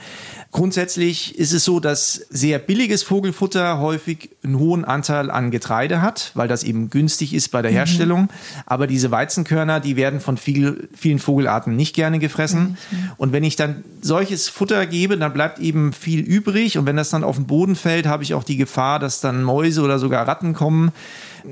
Grundsätzlich 0.54 1.36
ist 1.36 1.52
es 1.52 1.64
so, 1.64 1.80
dass 1.80 2.26
sehr 2.30 2.60
billiges 2.60 3.02
Vogelfutter 3.02 3.80
häufig 3.80 4.30
einen 4.44 4.60
hohen 4.60 4.84
Anteil 4.84 5.28
an 5.28 5.50
Getreide 5.50 6.00
hat, 6.00 6.30
weil 6.34 6.46
das 6.46 6.62
eben 6.62 6.90
günstig 6.90 7.34
ist 7.34 7.48
bei 7.48 7.60
der 7.60 7.72
mhm. 7.72 7.76
Herstellung. 7.76 8.20
Mhm. 8.20 8.28
Aber 8.64 8.86
diese 8.86 9.10
Weizenkörner, 9.10 9.80
die 9.80 9.96
werden 9.96 10.20
von 10.20 10.36
viel, 10.36 10.88
vielen 10.94 11.18
Vogelarten 11.18 11.74
nicht 11.74 11.92
gerne 11.92 12.20
gefressen. 12.20 12.78
Mhm. 12.88 13.10
Und 13.16 13.32
wenn 13.32 13.42
ich 13.42 13.56
dann 13.56 13.82
solches 14.00 14.48
Futter 14.48 14.86
gebe, 14.86 15.18
dann 15.18 15.32
bleibt 15.32 15.58
eben 15.58 15.92
viel 15.92 16.20
übrig. 16.20 16.78
Und 16.78 16.86
wenn 16.86 16.96
das 16.96 17.10
dann 17.10 17.24
auf 17.24 17.34
den 17.34 17.48
Boden 17.48 17.74
fällt, 17.74 18.06
habe 18.06 18.22
ich 18.22 18.34
auch 18.34 18.44
die 18.44 18.56
Gefahr, 18.56 19.00
dass 19.00 19.20
dann 19.20 19.42
Mäuse 19.42 19.82
oder 19.82 19.93
sogar 19.98 20.26
Ratten 20.26 20.54
kommen. 20.54 20.92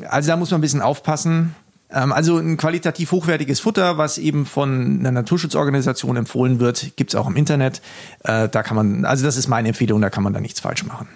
Also 0.08 0.28
da 0.28 0.36
muss 0.36 0.50
man 0.50 0.58
ein 0.58 0.62
bisschen 0.62 0.82
aufpassen. 0.82 1.54
Ähm, 1.92 2.12
also 2.12 2.38
ein 2.38 2.56
qualitativ 2.56 3.12
hochwertiges 3.12 3.60
Futter, 3.60 3.98
was 3.98 4.18
eben 4.18 4.46
von 4.46 5.00
einer 5.00 5.12
Naturschutzorganisation 5.12 6.16
empfohlen 6.16 6.60
wird, 6.60 6.96
gibt 6.96 7.12
es 7.12 7.14
auch 7.14 7.26
im 7.26 7.36
Internet. 7.36 7.82
Äh, 8.24 8.48
da 8.48 8.62
kann 8.62 8.76
man, 8.76 9.04
also 9.04 9.24
das 9.24 9.36
ist 9.36 9.48
meine 9.48 9.68
Empfehlung, 9.68 10.00
da 10.00 10.10
kann 10.10 10.24
man 10.24 10.32
da 10.32 10.40
nichts 10.40 10.60
falsch 10.60 10.84
machen. 10.84 11.08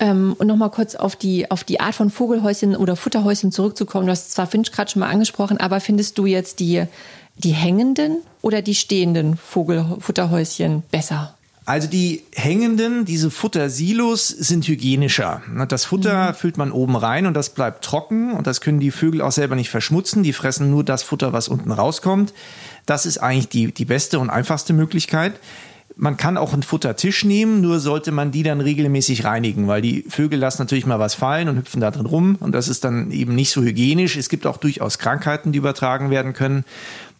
Ähm, 0.00 0.34
und 0.36 0.48
nochmal 0.48 0.70
kurz 0.70 0.96
auf 0.96 1.14
die, 1.14 1.50
auf 1.50 1.62
die 1.62 1.78
Art 1.80 1.94
von 1.94 2.10
Vogelhäuschen 2.10 2.74
oder 2.74 2.96
Futterhäuschen 2.96 3.52
zurückzukommen. 3.52 4.06
Du 4.06 4.12
hast 4.12 4.32
zwar 4.32 4.46
Finch 4.46 4.72
gerade 4.72 4.90
schon 4.90 5.00
mal 5.00 5.08
angesprochen, 5.08 5.58
aber 5.58 5.80
findest 5.80 6.18
du 6.18 6.26
jetzt 6.26 6.58
die, 6.58 6.84
die 7.36 7.52
hängenden 7.52 8.18
oder 8.42 8.60
die 8.60 8.74
stehenden 8.74 9.36
Vogelfutterhäuschen 9.36 10.82
besser? 10.90 11.34
Also 11.66 11.88
die 11.88 12.22
hängenden, 12.34 13.06
diese 13.06 13.30
Futtersilos 13.30 14.28
sind 14.28 14.68
hygienischer. 14.68 15.40
Das 15.68 15.86
Futter 15.86 16.30
mhm. 16.30 16.34
füllt 16.34 16.58
man 16.58 16.72
oben 16.72 16.94
rein 16.94 17.26
und 17.26 17.34
das 17.34 17.50
bleibt 17.50 17.84
trocken 17.84 18.32
und 18.32 18.46
das 18.46 18.60
können 18.60 18.80
die 18.80 18.90
Vögel 18.90 19.22
auch 19.22 19.32
selber 19.32 19.56
nicht 19.56 19.70
verschmutzen. 19.70 20.22
Die 20.22 20.34
fressen 20.34 20.70
nur 20.70 20.84
das 20.84 21.02
Futter, 21.02 21.32
was 21.32 21.48
unten 21.48 21.72
rauskommt. 21.72 22.34
Das 22.84 23.06
ist 23.06 23.18
eigentlich 23.18 23.48
die, 23.48 23.72
die 23.72 23.86
beste 23.86 24.18
und 24.18 24.28
einfachste 24.28 24.74
Möglichkeit. 24.74 25.40
Man 25.96 26.16
kann 26.18 26.36
auch 26.36 26.52
einen 26.52 26.64
Futtertisch 26.64 27.24
nehmen, 27.24 27.60
nur 27.60 27.78
sollte 27.78 28.10
man 28.10 28.30
die 28.32 28.42
dann 28.42 28.60
regelmäßig 28.60 29.24
reinigen, 29.24 29.68
weil 29.68 29.80
die 29.80 30.04
Vögel 30.08 30.40
lassen 30.40 30.60
natürlich 30.60 30.86
mal 30.86 30.98
was 30.98 31.14
fallen 31.14 31.48
und 31.48 31.56
hüpfen 31.56 31.80
da 31.80 31.92
drin 31.92 32.06
rum 32.06 32.36
und 32.40 32.52
das 32.52 32.68
ist 32.68 32.84
dann 32.84 33.12
eben 33.12 33.34
nicht 33.34 33.52
so 33.52 33.62
hygienisch. 33.62 34.16
Es 34.16 34.28
gibt 34.28 34.44
auch 34.46 34.56
durchaus 34.56 34.98
Krankheiten, 34.98 35.52
die 35.52 35.58
übertragen 35.58 36.10
werden 36.10 36.32
können. 36.32 36.64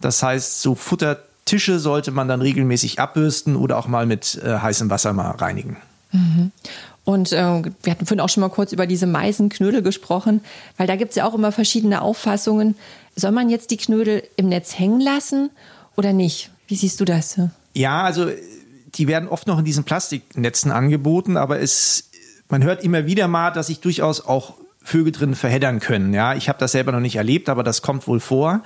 Das 0.00 0.22
heißt, 0.22 0.60
so 0.60 0.74
Futter 0.74 1.22
Tische 1.44 1.78
sollte 1.78 2.10
man 2.10 2.28
dann 2.28 2.40
regelmäßig 2.40 3.00
abbürsten 3.00 3.56
oder 3.56 3.78
auch 3.78 3.86
mal 3.86 4.06
mit 4.06 4.40
äh, 4.42 4.58
heißem 4.58 4.90
Wasser 4.90 5.12
mal 5.12 5.30
reinigen. 5.32 5.76
Mhm. 6.12 6.52
Und 7.04 7.32
äh, 7.32 7.62
wir 7.82 7.90
hatten 7.90 8.06
vorhin 8.06 8.20
auch 8.20 8.30
schon 8.30 8.40
mal 8.40 8.48
kurz 8.48 8.72
über 8.72 8.86
diese 8.86 9.06
Meisenknödel 9.06 9.82
gesprochen, 9.82 10.40
weil 10.78 10.86
da 10.86 10.96
gibt 10.96 11.10
es 11.10 11.16
ja 11.16 11.26
auch 11.26 11.34
immer 11.34 11.52
verschiedene 11.52 12.00
Auffassungen. 12.00 12.76
Soll 13.14 13.30
man 13.30 13.50
jetzt 13.50 13.70
die 13.70 13.76
Knödel 13.76 14.22
im 14.36 14.48
Netz 14.48 14.78
hängen 14.78 15.00
lassen 15.00 15.50
oder 15.96 16.12
nicht? 16.12 16.50
Wie 16.66 16.76
siehst 16.76 17.00
du 17.00 17.04
das? 17.04 17.38
Ja, 17.74 18.02
also 18.02 18.28
die 18.94 19.06
werden 19.06 19.28
oft 19.28 19.46
noch 19.46 19.58
in 19.58 19.64
diesen 19.64 19.84
Plastiknetzen 19.84 20.70
angeboten, 20.70 21.36
aber 21.36 21.60
es, 21.60 22.10
man 22.48 22.62
hört 22.62 22.82
immer 22.82 23.06
wieder 23.06 23.28
mal, 23.28 23.50
dass 23.50 23.66
sich 23.66 23.80
durchaus 23.80 24.24
auch 24.24 24.54
Vögel 24.82 25.12
drin 25.12 25.34
verheddern 25.34 25.80
können. 25.80 26.14
Ja, 26.14 26.34
ich 26.34 26.48
habe 26.48 26.58
das 26.58 26.72
selber 26.72 26.92
noch 26.92 27.00
nicht 27.00 27.16
erlebt, 27.16 27.48
aber 27.48 27.62
das 27.62 27.82
kommt 27.82 28.06
wohl 28.06 28.20
vor. 28.20 28.62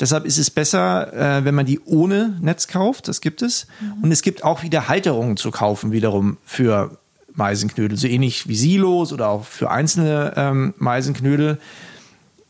Deshalb 0.00 0.24
ist 0.24 0.38
es 0.38 0.50
besser, 0.50 1.12
äh, 1.12 1.44
wenn 1.44 1.54
man 1.54 1.66
die 1.66 1.80
ohne 1.80 2.36
Netz 2.40 2.68
kauft. 2.68 3.08
Das 3.08 3.20
gibt 3.20 3.42
es. 3.42 3.66
Mhm. 3.80 4.04
Und 4.04 4.12
es 4.12 4.22
gibt 4.22 4.44
auch 4.44 4.62
wieder 4.62 4.88
Halterungen 4.88 5.36
zu 5.36 5.50
kaufen, 5.50 5.90
wiederum 5.92 6.38
für 6.44 6.98
Meisenknödel. 7.34 7.98
So 7.98 8.06
ähnlich 8.06 8.48
wie 8.48 8.56
Silos 8.56 9.12
oder 9.12 9.28
auch 9.28 9.44
für 9.44 9.70
einzelne 9.70 10.34
ähm, 10.36 10.74
Meisenknödel. 10.78 11.58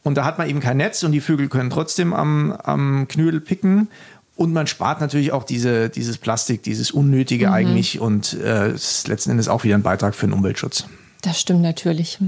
Und 0.02 0.16
da 0.16 0.24
hat 0.24 0.38
man 0.38 0.48
eben 0.48 0.60
kein 0.60 0.76
Netz 0.76 1.02
und 1.02 1.12
die 1.12 1.20
Vögel 1.20 1.48
können 1.48 1.70
trotzdem 1.70 2.12
am, 2.12 2.52
am 2.52 3.08
Knödel 3.08 3.40
picken. 3.40 3.88
Und 4.36 4.52
man 4.52 4.66
spart 4.66 5.00
natürlich 5.00 5.32
auch 5.32 5.42
diese, 5.42 5.88
dieses 5.90 6.16
Plastik, 6.16 6.62
dieses 6.62 6.90
Unnötige 6.90 7.48
mhm. 7.48 7.52
eigentlich. 7.52 8.00
Und 8.00 8.34
äh, 8.34 8.72
ist 8.72 9.08
letzten 9.08 9.30
Endes 9.30 9.48
auch 9.48 9.64
wieder 9.64 9.74
ein 9.74 9.82
Beitrag 9.82 10.14
für 10.14 10.26
den 10.26 10.32
Umweltschutz. 10.32 10.84
Das 11.22 11.40
stimmt 11.40 11.62
natürlich. 11.62 12.18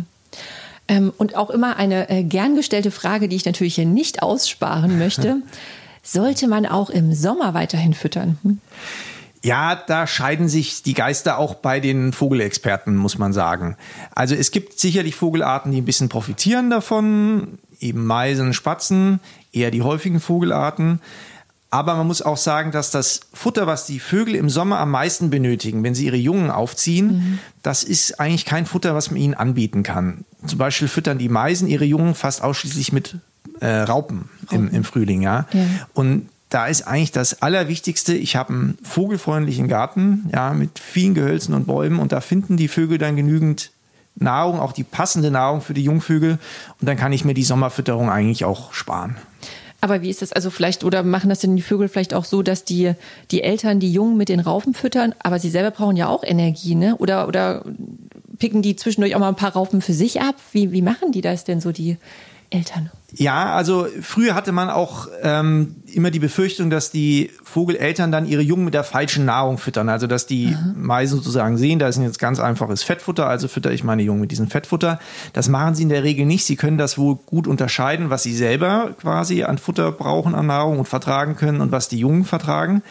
Ähm, 0.90 1.12
und 1.16 1.37
auch 1.37 1.50
immer 1.50 1.76
eine 1.76 2.11
äh, 2.11 2.25
gern 2.25 2.56
gestellte 2.56 2.90
Frage, 2.90 3.28
die 3.28 3.37
ich 3.37 3.44
natürlich 3.44 3.76
hier 3.76 3.87
nicht 3.87 4.25
aussparen 4.25 4.99
möchte. 4.99 5.37
Sollte 6.02 6.49
man 6.49 6.66
auch 6.66 6.90
im 6.90 7.14
Sommer 7.14 7.54
weiterhin 7.54 7.94
füttern? 7.94 8.38
Hm? 8.42 8.59
Ja, 9.44 9.76
da 9.76 10.09
scheiden 10.09 10.49
sich 10.49 10.82
die 10.82 10.94
Geister 10.94 11.38
auch 11.38 11.54
bei 11.54 11.78
den 11.78 12.12
Vogelexperten, 12.12 12.97
muss 12.97 13.18
man 13.18 13.32
sagen. 13.32 13.76
Also 14.16 14.35
es 14.35 14.50
gibt 14.50 14.80
sicherlich 14.80 15.14
Vogelarten, 15.14 15.70
die 15.70 15.80
ein 15.80 15.85
bisschen 15.85 16.09
profitieren 16.09 16.70
davon, 16.70 17.59
eben 17.78 18.04
Meisen, 18.04 18.52
Spatzen, 18.52 19.20
eher 19.52 19.70
die 19.70 19.82
häufigen 19.82 20.18
Vogelarten. 20.18 21.00
Aber 21.71 21.95
man 21.95 22.07
muss 22.07 22.21
auch 22.21 22.37
sagen, 22.37 22.73
dass 22.73 22.91
das 22.91 23.21
Futter, 23.33 23.69
was 23.69 23.87
die 23.87 24.00
Vögel 24.00 24.35
im 24.35 24.50
Sommer 24.50 24.81
am 24.81 24.91
meisten 24.91 25.31
benötigen, 25.31 25.85
wenn 25.85 25.95
sie 25.95 26.07
ihre 26.07 26.17
Jungen 26.17 26.50
aufziehen, 26.50 27.07
mhm. 27.07 27.39
das 27.62 27.85
ist 27.85 28.19
eigentlich 28.19 28.45
kein 28.45 28.67
Futter, 28.67 28.97
was 28.97 29.12
man 29.12 29.21
ihnen 29.21 29.35
anbieten 29.35 29.85
kann. 29.85 30.25
Zum 30.47 30.59
Beispiel 30.59 30.89
füttern 30.89 31.19
die 31.19 31.29
Meisen 31.29 31.69
ihre 31.69 31.85
Jungen 31.85 32.17
fast 32.17 32.43
ausschließlich 32.43 32.93
mit 32.93 33.17
äh, 33.61 33.69
Raupen. 33.69 34.29
Im, 34.50 34.69
im, 34.71 34.83
Frühling, 34.83 35.23
ja. 35.23 35.47
ja. 35.53 35.65
Und 35.95 36.29
da 36.49 36.67
ist 36.67 36.83
eigentlich 36.83 37.12
das 37.12 37.43
Allerwichtigste, 37.43 38.15
ich 38.15 38.35
habe 38.35 38.53
einen 38.53 38.79
vogelfreundlichen 38.83 39.69
Garten, 39.69 40.29
ja, 40.33 40.53
mit 40.53 40.81
vielen 40.81 41.15
Gehölzen 41.15 41.55
und 41.55 41.67
Bäumen 41.67 42.00
und 42.00 42.11
da 42.11 42.21
finden 42.21 42.57
die 42.57 42.67
Vögel 42.67 42.99
dann 42.99 43.15
genügend 43.15 43.71
Nahrung, 44.17 44.59
auch 44.59 44.73
die 44.73 44.83
passende 44.83 45.31
Nahrung 45.31 45.61
für 45.61 45.75
die 45.75 45.85
Jungvögel 45.85 46.39
und 46.81 46.89
dann 46.89 46.97
kann 46.97 47.12
ich 47.12 47.25
mir 47.25 47.35
die 47.35 47.45
Sommerfütterung 47.45 48.11
eigentlich 48.11 48.45
auch 48.45 48.73
sparen. 48.73 49.17
Aber 49.80 50.02
wie 50.02 50.10
ist 50.10 50.22
das 50.22 50.32
also 50.32 50.50
vielleicht, 50.50 50.84
oder 50.84 51.02
machen 51.02 51.30
das 51.30 51.40
denn 51.40 51.56
die 51.56 51.62
Vögel 51.62 51.88
vielleicht 51.88 52.12
auch 52.12 52.25
so, 52.25 52.42
dass 52.42 52.64
die, 52.64 52.92
die 53.30 53.42
Eltern 53.42 53.80
die 53.80 53.92
Jungen 53.92 54.16
mit 54.16 54.28
den 54.28 54.40
Raupen 54.40 54.75
füttern, 54.75 55.14
aber 55.20 55.38
sie 55.38 55.50
selber 55.50 55.70
brauchen 55.70 55.96
ja 55.96 56.08
auch 56.08 56.22
Energie, 56.22 56.75
ne? 56.75 56.96
Oder, 56.99 57.26
oder 57.28 57.64
picken 58.38 58.62
die 58.62 58.76
zwischendurch 58.76 59.14
auch 59.14 59.20
mal 59.20 59.28
ein 59.28 59.37
paar 59.37 59.52
Raupen 59.52 59.80
für 59.80 59.94
sich 59.94 60.20
ab? 60.20 60.34
Wie, 60.52 60.72
wie 60.72 60.82
machen 60.82 61.12
die 61.12 61.22
das 61.22 61.44
denn 61.44 61.60
so, 61.60 61.72
die 61.72 61.96
Eltern? 62.50 62.90
Ja, 63.12 63.54
also 63.54 63.87
früher 64.02 64.35
hatte 64.35 64.52
man 64.52 64.71
auch 64.71 65.09
ähm, 65.23 65.76
immer 65.92 66.11
die 66.11 66.19
Befürchtung, 66.21 66.71
dass 66.71 66.90
die 66.90 67.30
Vogeleltern 67.42 68.12
dann 68.12 68.26
ihre 68.26 68.42
Jungen 68.42 68.64
mit 68.64 68.75
der 68.75 68.85
falschen 68.85 69.25
Nahrung 69.25 69.59
füttern. 69.59 69.88
Also 69.88 70.07
dass 70.07 70.26
die 70.26 70.54
Aha. 70.54 70.75
Meisen 70.76 71.16
sozusagen 71.16 71.59
sehen, 71.59 71.78
da 71.78 71.88
ist 71.88 71.99
jetzt 71.99 72.19
ganz 72.19 72.38
einfaches 72.38 72.83
Fettfutter, 72.83 73.26
also 73.26 73.49
fütter 73.49 73.73
ich 73.73 73.83
meine 73.83 74.02
Jungen 74.02 74.21
mit 74.21 74.30
diesem 74.30 74.49
Fettfutter. 74.49 75.00
Das 75.33 75.49
machen 75.49 75.75
sie 75.75 75.83
in 75.83 75.88
der 75.88 76.04
Regel 76.04 76.26
nicht. 76.26 76.45
Sie 76.45 76.57
können 76.57 76.78
das 76.78 76.99
wohl 76.99 77.16
gut 77.16 77.47
unterscheiden, 77.49 78.11
was 78.11 78.23
sie 78.23 78.35
selber 78.35 78.95
quasi 79.00 79.42
an 79.42 79.59
Futter 79.59 79.90
brauchen, 79.90 80.35
an 80.35 80.47
Nahrung 80.47 80.78
und 80.78 80.87
vertragen 80.87 81.37
können 81.37 81.61
und 81.61 81.73
was 81.73 81.88
die 81.88 81.99
Jungen 81.99 82.25
vertragen. 82.25 82.83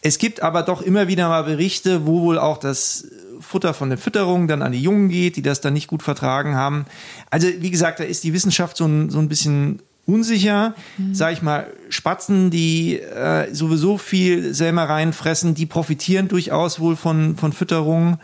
Es 0.00 0.18
gibt 0.18 0.42
aber 0.42 0.62
doch 0.62 0.80
immer 0.80 1.08
wieder 1.08 1.28
mal 1.28 1.42
Berichte, 1.42 2.06
wo 2.06 2.20
wohl 2.20 2.38
auch 2.38 2.58
das 2.58 3.06
Futter 3.40 3.74
von 3.74 3.88
der 3.88 3.98
Fütterung 3.98 4.48
dann 4.48 4.62
an 4.62 4.72
die 4.72 4.82
Jungen 4.82 5.08
geht, 5.08 5.36
die 5.36 5.42
das 5.42 5.60
dann 5.60 5.74
nicht 5.74 5.88
gut 5.88 6.02
vertragen 6.02 6.54
haben. 6.54 6.86
Also 7.30 7.48
wie 7.58 7.70
gesagt, 7.70 8.00
da 8.00 8.04
ist 8.04 8.24
die 8.24 8.32
Wissenschaft 8.32 8.76
so 8.76 8.86
ein, 8.86 9.10
so 9.10 9.18
ein 9.18 9.28
bisschen 9.28 9.80
unsicher. 10.06 10.74
Mhm. 10.96 11.14
Sag 11.14 11.32
ich 11.34 11.42
mal, 11.42 11.66
Spatzen, 11.90 12.50
die 12.50 12.98
äh, 12.98 13.52
sowieso 13.54 13.98
viel 13.98 14.54
Sämereien 14.54 15.12
fressen, 15.12 15.54
die 15.54 15.66
profitieren 15.66 16.28
durchaus 16.28 16.80
wohl 16.80 16.96
von, 16.96 17.36
von 17.36 17.52
Fütterung. 17.52 18.18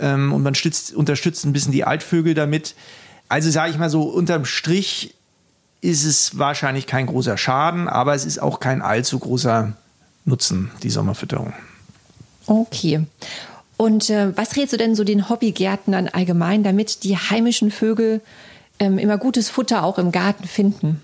Ähm, 0.00 0.32
und 0.32 0.42
man 0.42 0.54
stützt, 0.54 0.94
unterstützt 0.94 1.44
ein 1.44 1.52
bisschen 1.52 1.72
die 1.72 1.84
Altvögel 1.84 2.34
damit. 2.34 2.74
Also 3.28 3.50
sage 3.50 3.70
ich 3.70 3.78
mal 3.78 3.90
so, 3.90 4.02
unterm 4.02 4.44
Strich 4.44 5.14
ist 5.80 6.04
es 6.04 6.38
wahrscheinlich 6.38 6.86
kein 6.86 7.06
großer 7.06 7.36
Schaden, 7.36 7.88
aber 7.88 8.14
es 8.14 8.24
ist 8.24 8.40
auch 8.40 8.60
kein 8.60 8.82
allzu 8.82 9.18
großer 9.18 9.72
Nutzen, 10.24 10.70
die 10.82 10.90
Sommerfütterung. 10.90 11.52
Okay. 12.46 13.06
Und 13.76 14.08
äh, 14.10 14.36
was 14.36 14.56
rätst 14.56 14.72
du 14.72 14.76
denn 14.76 14.94
so 14.94 15.04
den 15.04 15.28
Hobbygärtnern 15.28 16.08
allgemein, 16.08 16.62
damit 16.62 17.04
die 17.04 17.16
heimischen 17.16 17.70
Vögel 17.70 18.20
ähm, 18.78 18.98
immer 18.98 19.18
gutes 19.18 19.50
Futter 19.50 19.84
auch 19.84 19.98
im 19.98 20.12
Garten 20.12 20.44
finden? 20.44 21.00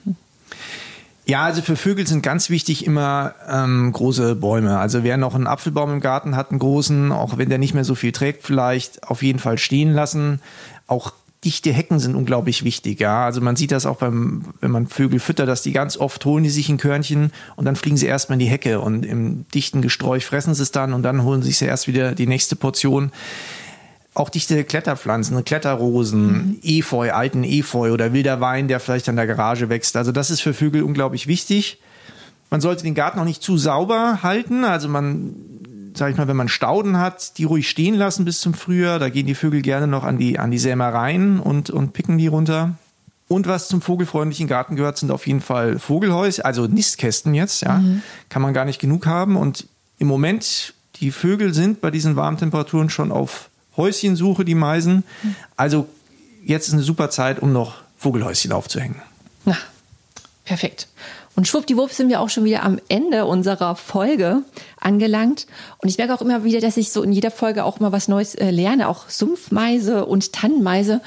Ja, 1.24 1.44
also 1.44 1.62
für 1.62 1.76
Vögel 1.76 2.06
sind 2.06 2.22
ganz 2.22 2.50
wichtig 2.50 2.84
immer 2.84 3.34
ähm, 3.48 3.92
große 3.92 4.34
Bäume. 4.34 4.78
Also 4.78 5.04
wer 5.04 5.16
noch 5.16 5.34
einen 5.34 5.46
Apfelbaum 5.46 5.92
im 5.92 6.00
Garten 6.00 6.34
hat, 6.34 6.50
einen 6.50 6.58
großen, 6.58 7.12
auch 7.12 7.38
wenn 7.38 7.48
der 7.48 7.58
nicht 7.58 7.74
mehr 7.74 7.84
so 7.84 7.94
viel 7.94 8.10
trägt, 8.10 8.42
vielleicht 8.42 9.08
auf 9.08 9.22
jeden 9.22 9.38
Fall 9.38 9.58
stehen 9.58 9.92
lassen. 9.92 10.40
Auch 10.88 11.12
dichte 11.44 11.72
Hecken 11.72 11.98
sind 11.98 12.14
unglaublich 12.14 12.62
wichtig. 12.64 13.00
Ja, 13.00 13.24
also 13.24 13.40
man 13.40 13.56
sieht 13.56 13.72
das 13.72 13.84
auch 13.86 13.96
beim, 13.96 14.54
wenn 14.60 14.70
man 14.70 14.86
Vögel 14.86 15.18
füttert, 15.18 15.48
dass 15.48 15.62
die 15.62 15.72
ganz 15.72 15.96
oft 15.96 16.24
holen 16.24 16.44
die 16.44 16.50
sich 16.50 16.68
ein 16.68 16.78
Körnchen 16.78 17.32
und 17.56 17.64
dann 17.64 17.76
fliegen 17.76 17.96
sie 17.96 18.06
erstmal 18.06 18.36
in 18.36 18.46
die 18.46 18.50
Hecke 18.50 18.80
und 18.80 19.04
im 19.04 19.44
dichten 19.52 19.82
Gesträuch 19.82 20.24
fressen 20.24 20.54
sie 20.54 20.62
es 20.62 20.70
dann 20.70 20.92
und 20.92 21.02
dann 21.02 21.24
holen 21.24 21.42
sie 21.42 21.50
sich 21.50 21.66
erst 21.66 21.88
wieder 21.88 22.14
die 22.14 22.26
nächste 22.26 22.54
Portion. 22.56 23.10
auch 24.14 24.28
dichte 24.28 24.62
Kletterpflanzen, 24.64 25.42
Kletterrosen, 25.44 26.26
mhm. 26.26 26.58
Efeu, 26.62 27.12
alten 27.12 27.44
Efeu 27.44 27.92
oder 27.92 28.12
wilder 28.12 28.40
Wein, 28.40 28.68
der 28.68 28.78
vielleicht 28.78 29.08
an 29.08 29.16
der 29.16 29.26
Garage 29.26 29.68
wächst. 29.68 29.96
Also 29.96 30.12
das 30.12 30.30
ist 30.30 30.40
für 30.40 30.54
Vögel 30.54 30.82
unglaublich 30.82 31.26
wichtig. 31.26 31.78
Man 32.50 32.60
sollte 32.60 32.82
den 32.82 32.94
Garten 32.94 33.18
auch 33.18 33.24
nicht 33.24 33.42
zu 33.42 33.56
sauber 33.56 34.22
halten. 34.22 34.64
Also 34.64 34.88
man, 34.88 35.34
sag 35.94 36.10
ich 36.10 36.16
mal, 36.16 36.28
wenn 36.28 36.36
man 36.36 36.48
Stauden 36.48 36.98
hat, 36.98 37.38
die 37.38 37.44
ruhig 37.44 37.68
stehen 37.68 37.94
lassen 37.94 38.24
bis 38.24 38.40
zum 38.40 38.54
Frühjahr. 38.54 38.98
Da 38.98 39.08
gehen 39.08 39.26
die 39.26 39.34
Vögel 39.34 39.62
gerne 39.62 39.86
noch 39.86 40.04
an 40.04 40.18
die, 40.18 40.38
an 40.38 40.50
die 40.50 40.58
Sämereien 40.58 41.40
und, 41.40 41.70
und 41.70 41.92
picken 41.92 42.18
die 42.18 42.26
runter. 42.26 42.76
Und 43.28 43.46
was 43.46 43.68
zum 43.68 43.80
vogelfreundlichen 43.80 44.46
Garten 44.46 44.76
gehört, 44.76 44.98
sind 44.98 45.10
auf 45.10 45.26
jeden 45.26 45.40
Fall 45.40 45.78
Vogelhäuser, 45.78 46.44
also 46.44 46.66
Nistkästen 46.66 47.34
jetzt, 47.34 47.62
ja. 47.62 47.78
Mhm. 47.78 48.02
Kann 48.28 48.42
man 48.42 48.52
gar 48.52 48.64
nicht 48.64 48.80
genug 48.80 49.06
haben. 49.06 49.36
Und 49.36 49.66
im 49.98 50.06
Moment, 50.06 50.74
die 50.96 51.10
Vögel 51.10 51.54
sind 51.54 51.80
bei 51.80 51.90
diesen 51.90 52.16
warmen 52.16 52.36
Temperaturen 52.36 52.90
schon 52.90 53.10
auf 53.10 53.48
Häuschensuche, 53.76 54.44
die 54.44 54.54
Meisen. 54.54 55.04
Mhm. 55.22 55.36
Also 55.56 55.88
jetzt 56.44 56.68
ist 56.68 56.74
eine 56.74 56.82
super 56.82 57.08
Zeit, 57.08 57.40
um 57.40 57.52
noch 57.52 57.76
Vogelhäuschen 57.96 58.52
aufzuhängen. 58.52 59.00
Na, 59.44 59.56
perfekt. 60.44 60.88
Und 61.34 61.48
schwuppdiwupp 61.48 61.92
sind 61.92 62.10
wir 62.10 62.20
auch 62.20 62.28
schon 62.28 62.44
wieder 62.44 62.62
am 62.62 62.78
Ende 62.88 63.24
unserer 63.24 63.74
Folge 63.74 64.42
angelangt. 64.78 65.46
Und 65.78 65.88
ich 65.88 65.96
merke 65.96 66.14
auch 66.14 66.20
immer 66.20 66.44
wieder, 66.44 66.60
dass 66.60 66.76
ich 66.76 66.92
so 66.92 67.02
in 67.02 67.12
jeder 67.12 67.30
Folge 67.30 67.64
auch 67.64 67.80
mal 67.80 67.90
was 67.90 68.08
Neues 68.08 68.34
äh, 68.34 68.50
lerne. 68.50 68.88
Auch 68.88 69.08
Sumpfmeise 69.08 70.04
und 70.04 70.32
Tannenmeise 70.32 71.00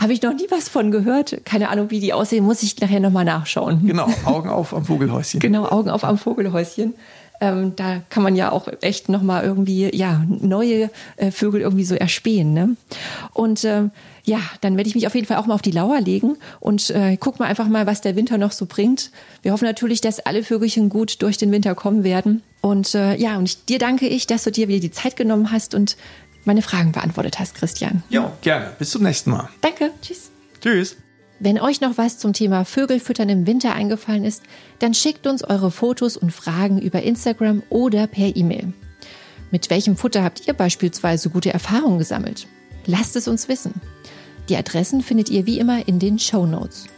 habe 0.00 0.12
ich 0.12 0.22
noch 0.22 0.34
nie 0.34 0.46
was 0.50 0.68
von 0.68 0.90
gehört. 0.90 1.44
Keine 1.44 1.68
Ahnung, 1.68 1.90
wie 1.90 2.00
die 2.00 2.12
aussehen, 2.12 2.44
muss 2.44 2.62
ich 2.62 2.80
nachher 2.80 3.00
nochmal 3.00 3.24
nachschauen. 3.24 3.86
Genau, 3.86 4.08
Augen 4.24 4.48
auf 4.48 4.74
am 4.74 4.84
Vogelhäuschen. 4.84 5.38
Genau, 5.40 5.66
Augen 5.66 5.90
auf 5.90 6.04
am 6.04 6.18
Vogelhäuschen. 6.18 6.94
Ähm, 7.40 7.74
da 7.76 8.02
kann 8.10 8.22
man 8.22 8.36
ja 8.36 8.52
auch 8.52 8.68
echt 8.80 9.08
nochmal 9.08 9.44
irgendwie, 9.44 9.94
ja, 9.94 10.24
neue 10.28 10.90
äh, 11.16 11.30
Vögel 11.30 11.60
irgendwie 11.60 11.84
so 11.84 11.94
erspähen. 11.94 12.52
Ne? 12.52 12.76
Und 13.32 13.64
ähm, 13.64 13.90
ja, 14.24 14.40
dann 14.60 14.76
werde 14.76 14.88
ich 14.88 14.94
mich 14.94 15.06
auf 15.06 15.14
jeden 15.14 15.26
Fall 15.26 15.38
auch 15.38 15.46
mal 15.46 15.54
auf 15.54 15.62
die 15.62 15.70
Lauer 15.70 16.00
legen 16.00 16.36
und 16.60 16.90
äh, 16.90 17.16
guck 17.18 17.38
mal 17.38 17.46
einfach 17.46 17.68
mal, 17.68 17.86
was 17.86 18.00
der 18.00 18.16
Winter 18.16 18.38
noch 18.38 18.52
so 18.52 18.66
bringt. 18.66 19.10
Wir 19.42 19.52
hoffen 19.52 19.64
natürlich, 19.64 20.00
dass 20.00 20.20
alle 20.20 20.42
Vögelchen 20.42 20.88
gut 20.88 21.22
durch 21.22 21.38
den 21.38 21.50
Winter 21.50 21.74
kommen 21.74 22.04
werden. 22.04 22.42
Und 22.60 22.94
äh, 22.94 23.16
ja, 23.16 23.38
und 23.38 23.68
dir 23.68 23.78
danke 23.78 24.06
ich, 24.06 24.26
dass 24.26 24.44
du 24.44 24.52
dir 24.52 24.68
wieder 24.68 24.80
die 24.80 24.90
Zeit 24.90 25.16
genommen 25.16 25.50
hast 25.50 25.74
und 25.74 25.96
meine 26.44 26.62
Fragen 26.62 26.92
beantwortet 26.92 27.38
hast, 27.38 27.54
Christian. 27.54 28.02
Ja, 28.10 28.32
gerne. 28.42 28.72
Bis 28.78 28.90
zum 28.90 29.02
nächsten 29.02 29.30
Mal. 29.30 29.48
Danke. 29.60 29.90
Tschüss. 30.02 30.30
Tschüss. 30.60 30.96
Wenn 31.42 31.58
euch 31.58 31.80
noch 31.80 31.96
was 31.96 32.18
zum 32.18 32.34
Thema 32.34 32.66
Vögelfüttern 32.66 33.30
im 33.30 33.46
Winter 33.46 33.74
eingefallen 33.74 34.26
ist, 34.26 34.42
dann 34.78 34.92
schickt 34.92 35.26
uns 35.26 35.42
eure 35.42 35.70
Fotos 35.70 36.18
und 36.18 36.32
Fragen 36.32 36.78
über 36.78 37.02
Instagram 37.02 37.62
oder 37.70 38.06
per 38.06 38.36
E-Mail. 38.36 38.74
Mit 39.50 39.70
welchem 39.70 39.96
Futter 39.96 40.22
habt 40.22 40.46
ihr 40.46 40.52
beispielsweise 40.52 41.30
gute 41.30 41.50
Erfahrungen 41.50 41.98
gesammelt? 41.98 42.46
Lasst 42.84 43.16
es 43.16 43.26
uns 43.26 43.48
wissen. 43.48 43.72
Die 44.50 44.56
Adressen 44.56 45.00
findet 45.00 45.30
ihr 45.30 45.46
wie 45.46 45.58
immer 45.58 45.88
in 45.88 45.98
den 45.98 46.18
Show 46.18 46.44
Notes. 46.44 46.88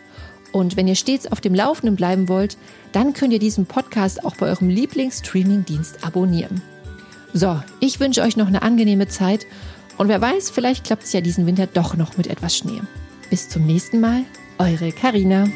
Und 0.50 0.76
wenn 0.76 0.88
ihr 0.88 0.96
stets 0.96 1.30
auf 1.30 1.40
dem 1.40 1.54
Laufenden 1.54 1.94
bleiben 1.94 2.28
wollt, 2.28 2.56
dann 2.90 3.12
könnt 3.12 3.32
ihr 3.32 3.38
diesen 3.38 3.66
Podcast 3.66 4.24
auch 4.24 4.34
bei 4.34 4.46
eurem 4.46 4.68
Lieblingsstreaming-Dienst 4.68 6.04
abonnieren. 6.04 6.60
So, 7.32 7.62
ich 7.78 8.00
wünsche 8.00 8.22
euch 8.22 8.36
noch 8.36 8.48
eine 8.48 8.62
angenehme 8.62 9.06
Zeit 9.06 9.46
und 9.98 10.08
wer 10.08 10.20
weiß, 10.20 10.50
vielleicht 10.50 10.82
klappt 10.84 11.04
es 11.04 11.12
ja 11.12 11.20
diesen 11.20 11.46
Winter 11.46 11.68
doch 11.68 11.96
noch 11.96 12.16
mit 12.16 12.26
etwas 12.26 12.56
Schnee. 12.56 12.80
Bis 13.32 13.48
zum 13.48 13.64
nächsten 13.64 13.98
Mal, 13.98 14.26
eure 14.58 14.92
Karina. 14.92 15.48